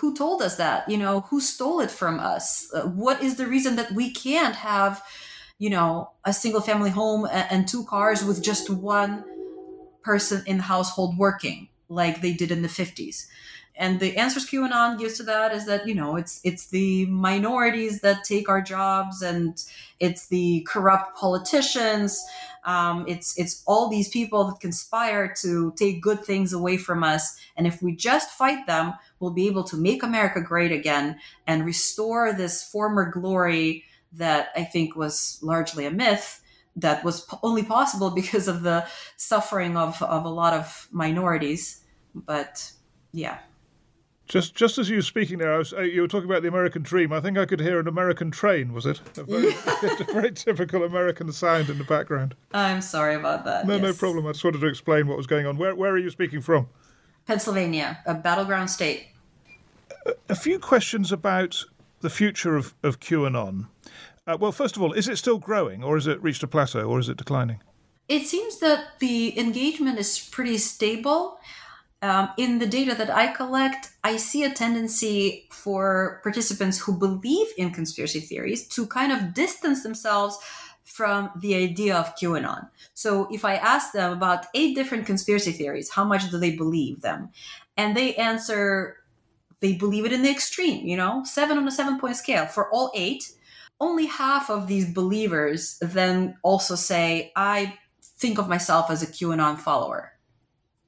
[0.00, 0.88] who told us that?
[0.90, 2.68] You know who stole it from us?
[2.74, 5.04] Uh, what is the reason that we can't have
[5.58, 9.24] you know a single family home and, and two cars with just one
[10.02, 13.26] person in the household working like they did in the 50s
[13.78, 18.00] and the answers qanon gives to that is that you know it's it's the minorities
[18.00, 19.62] that take our jobs and
[20.00, 22.24] it's the corrupt politicians.
[22.64, 27.36] Um, it's it's all these people that conspire to take good things away from us.
[27.56, 31.64] And if we just fight them we'll be able to make america great again and
[31.64, 36.42] restore this former glory that i think was largely a myth
[36.76, 41.82] that was only possible because of the suffering of, of a lot of minorities.
[42.14, 42.72] But
[43.12, 43.38] yeah
[44.26, 46.82] just, just as you were speaking there, was, uh, you were talking about the American
[46.82, 47.12] dream.
[47.12, 48.72] I think I could hear an American train.
[48.72, 49.48] Was it a very,
[50.00, 52.34] a very typical American sound in the background?
[52.52, 53.66] I'm sorry about that.
[53.66, 53.82] No, yes.
[53.82, 54.26] no problem.
[54.26, 55.56] I just wanted to explain what was going on.
[55.56, 56.68] Where, where are you speaking from?
[57.26, 59.08] Pennsylvania, a battleground state.
[60.06, 61.64] A, a few questions about
[62.00, 63.66] the future of, of QAnon.
[64.26, 66.82] Uh, well, first of all, is it still growing, or has it reached a plateau,
[66.82, 67.60] or is it declining?
[68.08, 71.38] It seems that the engagement is pretty stable.
[72.06, 77.48] Um, in the data that I collect, I see a tendency for participants who believe
[77.58, 80.38] in conspiracy theories to kind of distance themselves
[80.84, 82.68] from the idea of QAnon.
[82.94, 87.02] So if I ask them about eight different conspiracy theories, how much do they believe
[87.02, 87.30] them?
[87.76, 88.98] And they answer,
[89.60, 92.70] they believe it in the extreme, you know, seven on a seven point scale for
[92.70, 93.32] all eight.
[93.80, 99.58] Only half of these believers then also say, I think of myself as a QAnon
[99.58, 100.15] follower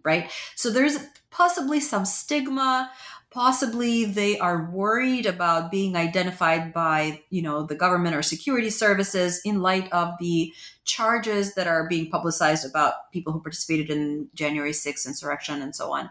[0.04, 0.30] right?
[0.54, 0.98] So there's
[1.30, 2.90] possibly some stigma.
[3.30, 9.40] Possibly they are worried about being identified by, you know, the government or security services
[9.44, 10.52] in light of the
[10.84, 15.92] charges that are being publicized about people who participated in January 6th insurrection and so
[15.92, 16.08] on.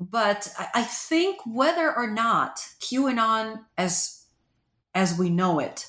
[0.00, 4.24] But I think whether or not QAnon, as
[4.94, 5.86] as we know it,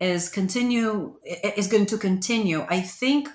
[0.00, 1.16] is continue
[1.56, 2.66] is going to continue.
[2.68, 3.28] I think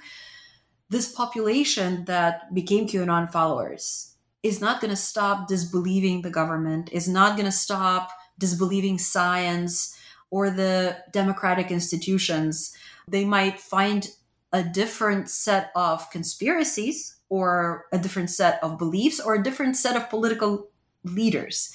[0.90, 7.08] this population that became QAnon followers is not going to stop disbelieving the government, is
[7.08, 9.98] not going to stop disbelieving science
[10.30, 12.76] or the democratic institutions.
[13.08, 14.10] They might find
[14.52, 19.96] a different set of conspiracies or a different set of beliefs or a different set
[19.96, 20.70] of political
[21.04, 21.74] leaders.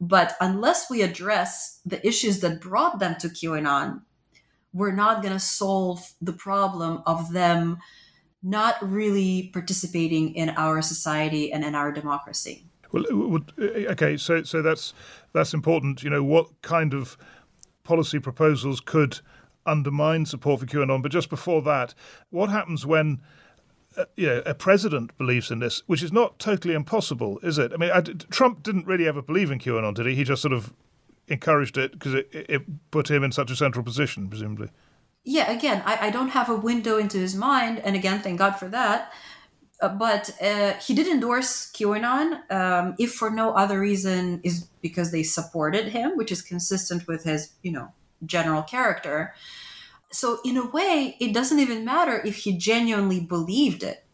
[0.00, 4.02] But unless we address the issues that brought them to QAnon,
[4.72, 7.78] we're not going to solve the problem of them
[8.42, 12.64] not really participating in our society and in our democracy.
[12.92, 13.04] Well,
[13.58, 14.94] okay, so so that's
[15.32, 16.02] that's important.
[16.02, 17.18] You know, what kind of
[17.84, 19.20] policy proposals could
[19.66, 21.02] undermine support for QAnon?
[21.02, 21.94] But just before that,
[22.30, 23.20] what happens when?
[23.96, 27.72] Uh, you know, a president believes in this, which is not totally impossible, is it?
[27.72, 30.14] I mean, I, Trump didn't really ever believe in QAnon, did he?
[30.14, 30.72] He just sort of
[31.26, 34.68] encouraged it because it, it put him in such a central position, presumably
[35.28, 38.52] yeah, again, I, I don't have a window into his mind, and again, thank God
[38.52, 39.12] for that.
[39.78, 45.12] Uh, but uh, he did endorse QAnon, um, if for no other reason is because
[45.12, 47.92] they supported him, which is consistent with his, you know,
[48.24, 49.34] general character.
[50.10, 54.06] So in a way, it doesn't even matter if he genuinely believed it,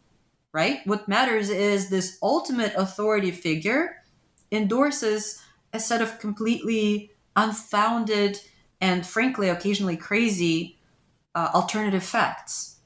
[0.51, 0.79] right?
[0.85, 4.03] What matters is this ultimate authority figure
[4.51, 5.41] endorses
[5.71, 8.41] a set of completely unfounded
[8.81, 10.74] and frankly occasionally crazy
[11.35, 12.77] uh, alternative facts.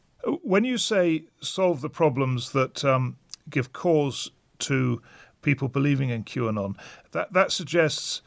[0.43, 3.15] When you say solve the problems that um,
[3.49, 5.01] give cause to
[5.41, 6.75] people believing in QAnon,
[7.11, 8.21] that, that suggests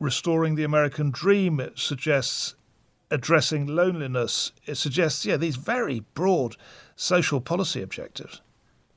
[0.00, 1.60] restoring the American dream.
[1.60, 2.54] It suggests
[3.10, 4.52] addressing loneliness.
[4.66, 6.56] It suggests, yeah, these very broad
[6.96, 8.40] social policy objectives.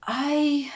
[0.07, 0.71] I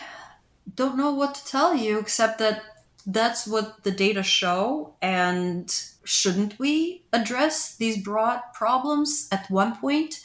[0.76, 2.62] don't know what to tell you except that
[3.06, 4.94] that's what the data show.
[5.02, 5.74] And
[6.04, 10.20] shouldn't we address these broad problems at one point?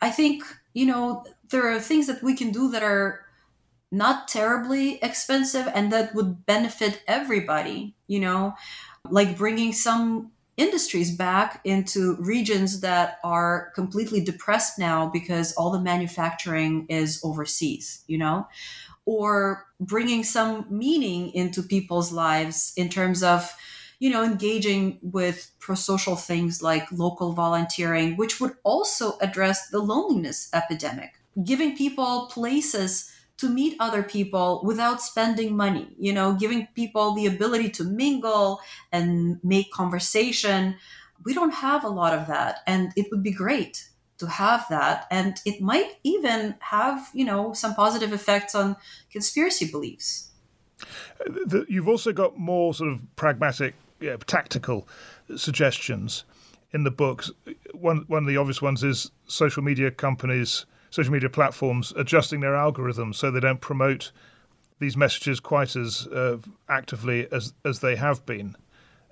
[0.00, 0.42] I think,
[0.72, 3.20] you know, there are things that we can do that are
[3.92, 8.54] not terribly expensive and that would benefit everybody, you know,
[9.10, 15.80] like bringing some industries back into regions that are completely depressed now because all the
[15.80, 18.46] manufacturing is overseas, you know,
[19.06, 23.52] or bringing some meaning into people's lives in terms of
[24.00, 30.48] you know engaging with pro-social things like local volunteering which would also address the loneliness
[30.52, 31.12] epidemic.
[31.44, 37.26] Giving people places to meet other people without spending money you know giving people the
[37.26, 40.74] ability to mingle and make conversation.
[41.24, 43.90] We don't have a lot of that and it would be great
[44.20, 45.06] to have that.
[45.10, 48.76] And it might even have you know some positive effects on
[49.12, 50.30] conspiracy beliefs.
[51.20, 54.88] Uh, you've also got more sort of pragmatic yeah, tactical
[55.36, 56.24] suggestions
[56.72, 57.30] in the books
[57.74, 62.52] one one of the obvious ones is social media companies social media platforms adjusting their
[62.52, 64.12] algorithms so they don't promote
[64.78, 66.38] these messages quite as uh,
[66.68, 68.56] actively as as they have been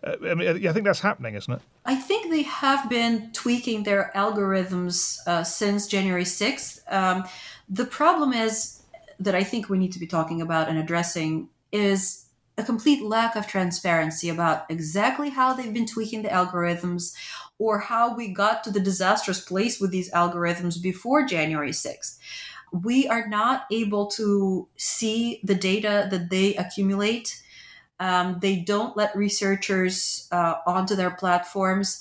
[0.03, 1.61] uh, I mean, I think that's happening, isn't it?
[1.85, 6.81] I think they have been tweaking their algorithms uh, since January 6th.
[6.93, 7.25] Um,
[7.69, 8.83] the problem is
[9.19, 12.28] that I think we need to be talking about and addressing is
[12.59, 17.15] a complete lack of transparency about exactly how they've been tweaking the algorithms
[17.59, 22.19] or how we got to the disastrous place with these algorithms before January 6th.
[22.73, 27.43] We are not able to see the data that they accumulate
[28.01, 32.01] um, they don't let researchers uh, onto their platforms.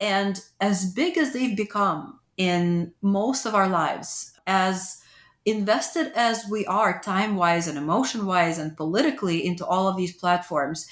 [0.00, 5.01] And as big as they've become in most of our lives, as
[5.44, 10.14] invested as we are time wise and emotion wise and politically into all of these
[10.16, 10.86] platforms,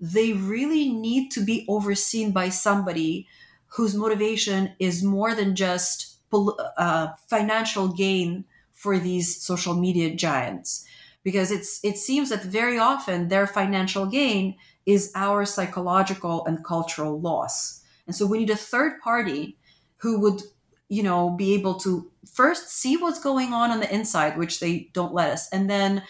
[0.00, 3.26] they really need to be overseen by somebody
[3.74, 10.86] whose motivation is more than just uh, financial gain for these social media giants
[11.22, 17.20] because it's it seems that very often their financial gain is our psychological and cultural
[17.20, 17.82] loss.
[18.06, 19.56] And so we need a third party
[19.98, 20.42] who would,
[20.88, 24.90] you know, be able to first see what's going on on the inside, which they
[24.92, 26.02] don't let us, and then,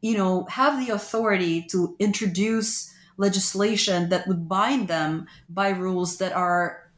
[0.00, 6.32] you know, have the authority to introduce legislation that would bind them by rules that
[6.32, 6.90] are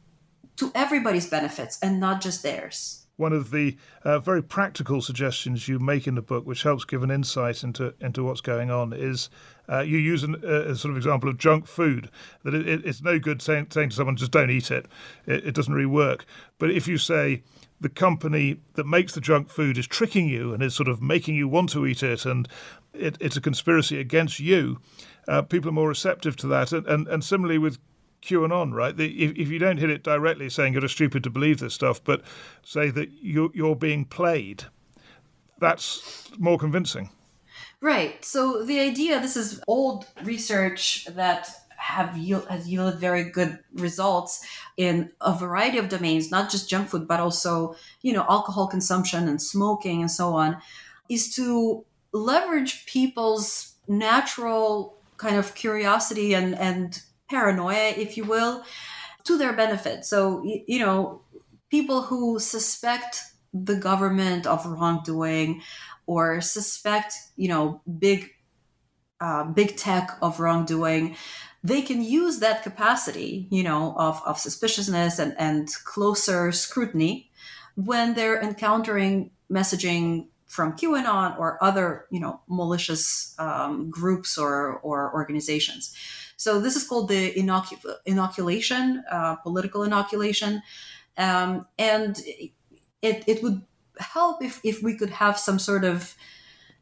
[0.57, 5.79] to everybody's benefits and not just theirs one of the uh, very practical suggestions you
[5.79, 9.29] make in the book, which helps give an insight into into what's going on, is
[9.69, 12.09] uh, you use an, uh, a sort of example of junk food.
[12.43, 14.87] That it, it, it's no good saying, saying to someone just don't eat it.
[15.25, 15.45] it.
[15.45, 16.25] It doesn't really work.
[16.57, 17.43] But if you say
[17.85, 21.35] the company that makes the junk food is tricking you and is sort of making
[21.35, 22.47] you want to eat it, and
[22.95, 24.79] it, it's a conspiracy against you,
[25.27, 26.71] uh, people are more receptive to that.
[26.71, 27.77] And, and, and similarly with
[28.23, 28.97] QAnon, right?
[28.97, 32.03] The, if, if you don't hit it directly saying you're stupid to believe this stuff,
[32.03, 32.23] but
[32.63, 34.63] say that you're, you're being played,
[35.59, 37.11] that's more convincing.
[37.81, 38.25] Right.
[38.25, 41.49] So the idea, this is old research that
[41.85, 44.43] have yield, has yielded very good results
[44.75, 49.27] in a variety of domains, not just junk food, but also, you know, alcohol consumption
[49.27, 50.57] and smoking and so on,
[51.09, 58.63] is to leverage people's natural kind of curiosity and, and paranoia, if you will,
[59.23, 60.05] to their benefit.
[60.05, 61.21] So, you know,
[61.69, 63.21] people who suspect
[63.53, 65.61] the government of wrongdoing
[66.07, 68.31] or suspect, you know, big,
[69.21, 71.15] uh, big tech of wrongdoing,
[71.65, 77.31] they can use that capacity, you know, of, of suspiciousness and, and closer scrutiny
[77.73, 85.11] when they're encountering messaging from QAnon or other, you know, malicious um, groups or, or
[85.11, 85.95] organizations.
[86.37, 90.61] So this is called the inocu- inoculation, uh, political inoculation,
[91.17, 92.21] um, and
[93.01, 93.63] it it would
[93.97, 96.15] help if if we could have some sort of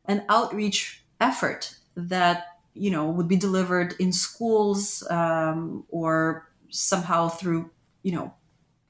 [0.06, 7.70] an outreach effort that you know would be delivered in schools um, or somehow through
[8.02, 8.34] you know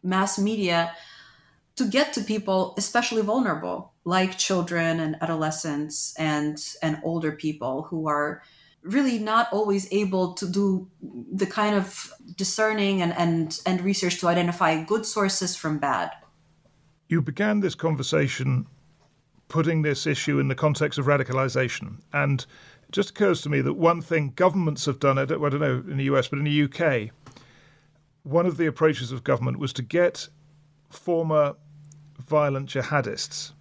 [0.02, 0.94] mass media
[1.76, 8.08] to get to people especially vulnerable like children and adolescents and and older people who
[8.08, 8.42] are
[8.84, 14.28] really not always able to do the kind of discerning and, and, and research to
[14.28, 16.12] identify good sources from bad.
[17.08, 18.68] You began this conversation
[19.48, 22.02] putting this issue in the context of radicalization.
[22.12, 22.46] And
[22.94, 25.84] just occurs to me that one thing governments have done, I don't, I don't know
[25.92, 27.10] in the US, but in the UK,
[28.22, 30.30] one of the approaches of government was to get
[30.90, 31.56] former
[32.20, 33.52] violent jihadists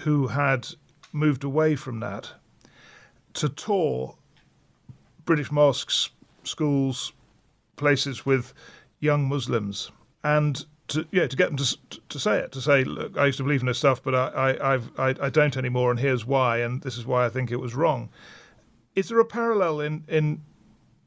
[0.00, 0.68] who had
[1.12, 2.32] moved away from that
[3.32, 4.16] to tour
[5.24, 6.10] British mosques,
[6.44, 7.12] schools,
[7.76, 8.52] places with
[9.00, 9.90] young Muslims,
[10.22, 11.78] and to yeah to get them to
[12.10, 14.28] to say it to say look I used to believe in this stuff but I
[14.28, 17.50] I I've, I I don't anymore and here's why and this is why I think
[17.50, 18.10] it was wrong.
[18.94, 20.42] Is there a parallel in in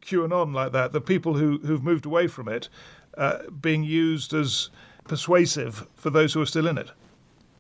[0.02, 0.94] QAnon like that?
[0.94, 2.70] The people who who've moved away from it
[3.18, 4.70] uh, being used as
[5.08, 6.92] persuasive for those who are still in it.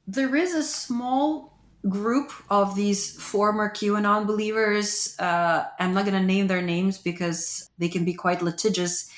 [0.05, 1.57] There is a small
[1.87, 5.15] group of these former QAnon believers.
[5.19, 9.09] Uh, I'm not going to name their names because they can be quite litigious.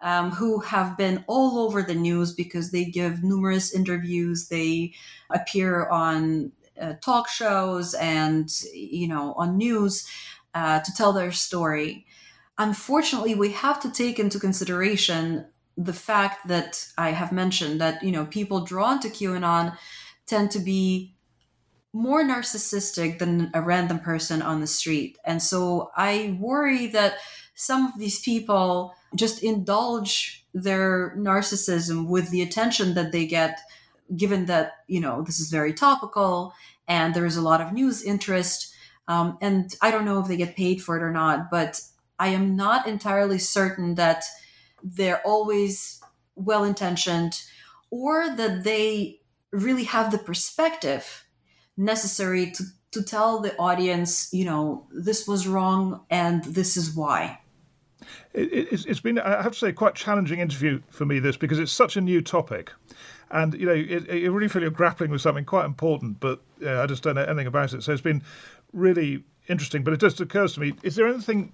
[0.00, 4.46] Um, who have been all over the news because they give numerous interviews.
[4.46, 4.94] They
[5.28, 10.06] appear on uh, talk shows and you know on news
[10.58, 12.04] uh, to tell their story.
[12.58, 15.46] Unfortunately, we have to take into consideration
[15.76, 19.76] the fact that I have mentioned that you know people drawn to QAnon
[20.26, 21.14] tend to be
[21.92, 25.16] more narcissistic than a random person on the street.
[25.24, 27.14] And so I worry that
[27.54, 33.58] some of these people just indulge their narcissism with the attention that they get,
[34.16, 36.52] given that, you know, this is very topical
[36.86, 38.74] and there is a lot of news interest.
[39.08, 41.80] Um, and I don't know if they get paid for it or not, but
[42.18, 44.24] I am not entirely certain that
[44.82, 46.00] they're always
[46.36, 47.42] well intentioned
[47.90, 51.24] or that they really have the perspective
[51.76, 57.38] necessary to to tell the audience, you know, this was wrong and this is why.
[58.32, 61.18] It, has been, I have to say, quite challenging interview for me.
[61.18, 62.72] This because it's such a new topic,
[63.30, 66.80] and you know, it, it really feel you're grappling with something quite important, but uh,
[66.80, 67.82] I just don't know anything about it.
[67.82, 68.22] So it's been
[68.72, 69.82] really interesting.
[69.84, 71.52] But it just occurs to me: is there anything,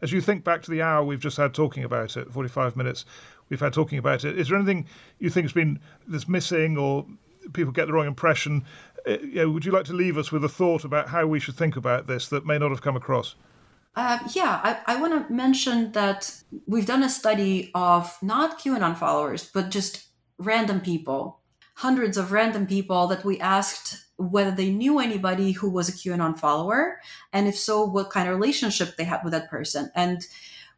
[0.00, 3.04] as you think back to the hour we've just had talking about it, 45 minutes
[3.48, 4.86] we've had talking about it, is there anything
[5.18, 7.06] you think has been that's missing or
[7.52, 8.64] people get the wrong impression
[9.06, 11.40] uh, you know, would you like to leave us with a thought about how we
[11.40, 13.34] should think about this that may not have come across?
[13.94, 18.96] Uh, yeah, I, I want to mention that we've done a study of not QAnon
[18.96, 20.06] followers, but just
[20.38, 21.40] random people.
[21.76, 26.38] hundreds of random people that we asked whether they knew anybody who was a QAnon
[26.38, 27.00] follower,
[27.32, 29.90] and if so, what kind of relationship they had with that person.
[29.94, 30.26] And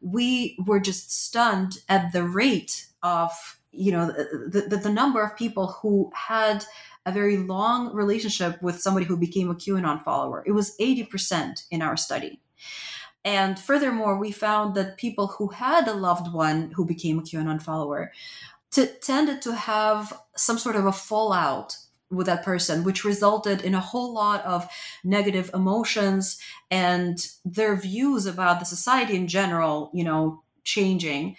[0.01, 3.31] we were just stunned at the rate of,
[3.71, 6.65] you know, the, the, the number of people who had
[7.05, 10.43] a very long relationship with somebody who became a QAnon follower.
[10.45, 12.39] It was 80% in our study.
[13.23, 17.61] And furthermore, we found that people who had a loved one who became a QAnon
[17.61, 18.11] follower
[19.01, 21.77] tended to have some sort of a fallout
[22.11, 24.67] with that person, which resulted in a whole lot of
[25.03, 26.39] negative emotions
[26.69, 31.35] and their views about the society in general, you know, changing.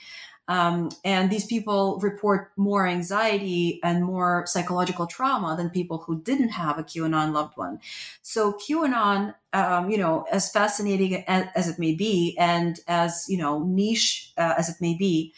[0.49, 6.51] Um, and these people report more anxiety and more psychological trauma than people who didn't
[6.51, 7.81] have a QAnon loved one.
[8.23, 13.65] So QAnon, um, you know, as fascinating as, it may be, and as you know
[13.65, 15.35] niche uh, as it may be,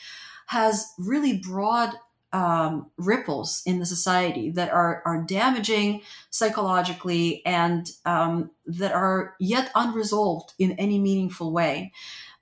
[0.47, 1.95] has really broad
[2.33, 9.71] um, ripples in the society that are are damaging psychologically and um, that are yet
[9.75, 11.93] unresolved in any meaningful way.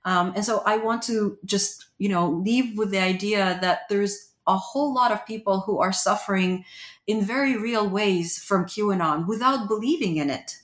[0.03, 4.31] Um, and so I want to just, you know, leave with the idea that there's
[4.47, 6.63] a whole lot of people who are suffering
[7.05, 10.59] in very real ways from QAnon without believing in it.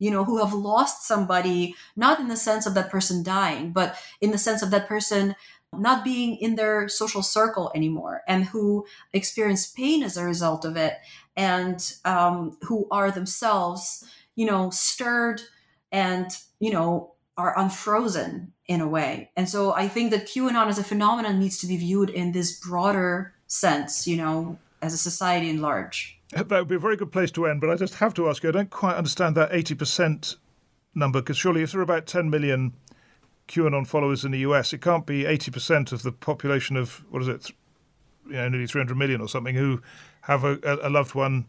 [0.00, 3.96] You know, who have lost somebody, not in the sense of that person dying, but
[4.20, 5.34] in the sense of that person
[5.76, 10.76] not being in their social circle anymore and who experience pain as a result of
[10.76, 10.94] it
[11.36, 14.04] and um, who are themselves,
[14.34, 15.42] you know, stirred
[15.92, 19.30] and, you know, are unfrozen in a way.
[19.36, 22.58] And so I think that QAnon as a phenomenon needs to be viewed in this
[22.58, 26.18] broader sense, you know, as a society in large.
[26.32, 28.42] That would be a very good place to end, but I just have to ask
[28.42, 30.36] you I don't quite understand that 80%
[30.94, 32.74] number, because surely if there are about 10 million
[33.48, 37.28] QAnon followers in the US, it can't be 80% of the population of, what is
[37.28, 37.50] it,
[38.26, 39.82] you know, nearly 300 million or something who
[40.22, 41.46] have a, a loved one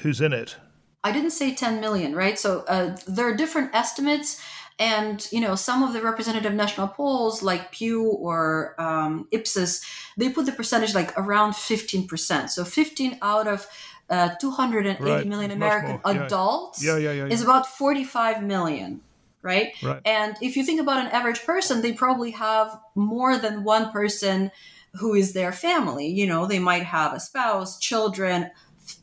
[0.00, 0.56] who's in it.
[1.02, 2.38] I didn't say 10 million, right?
[2.38, 4.40] So uh, there are different estimates.
[4.76, 9.84] And you know, some of the representative national polls, like Pew or um, Ipsos,
[10.16, 12.50] they put the percentage like around fifteen percent.
[12.50, 13.68] So fifteen out of
[14.10, 15.26] uh, 280 right.
[15.26, 16.96] million American adults yeah.
[16.96, 19.00] Yeah, yeah, is about 45 million.
[19.44, 19.74] Right?
[19.82, 20.00] right?
[20.04, 24.50] And if you think about an average person, they probably have more than one person
[24.94, 26.08] who is their family.
[26.08, 28.50] You know, they might have a spouse, children,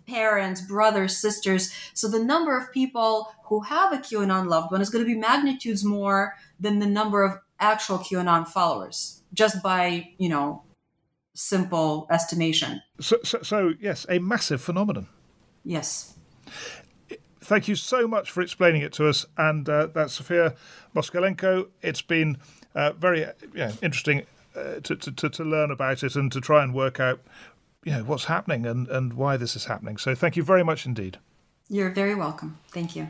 [0.07, 1.71] parents, brothers, sisters.
[1.93, 5.19] So the number of people who have a QAnon loved one is going to be
[5.19, 10.63] magnitudes more than the number of actual QAnon followers, just by, you know,
[11.33, 12.81] simple estimation.
[12.99, 15.07] So, so, so yes, a massive phenomenon.
[15.63, 16.15] Yes.
[17.51, 19.25] Thank you so much for explaining it to us.
[19.35, 20.55] And uh, that's Sophia
[20.95, 21.67] Moskalenko.
[21.81, 22.37] It's been
[22.73, 23.25] uh, very
[23.81, 24.25] interesting
[24.55, 27.19] uh, to, to, to learn about it and to try and work out
[27.83, 29.97] you know what's happening and, and why this is happening.
[29.97, 31.19] So thank you very much indeed.
[31.67, 32.57] You're very welcome.
[32.69, 33.09] Thank you.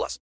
[0.00, 0.30] plus.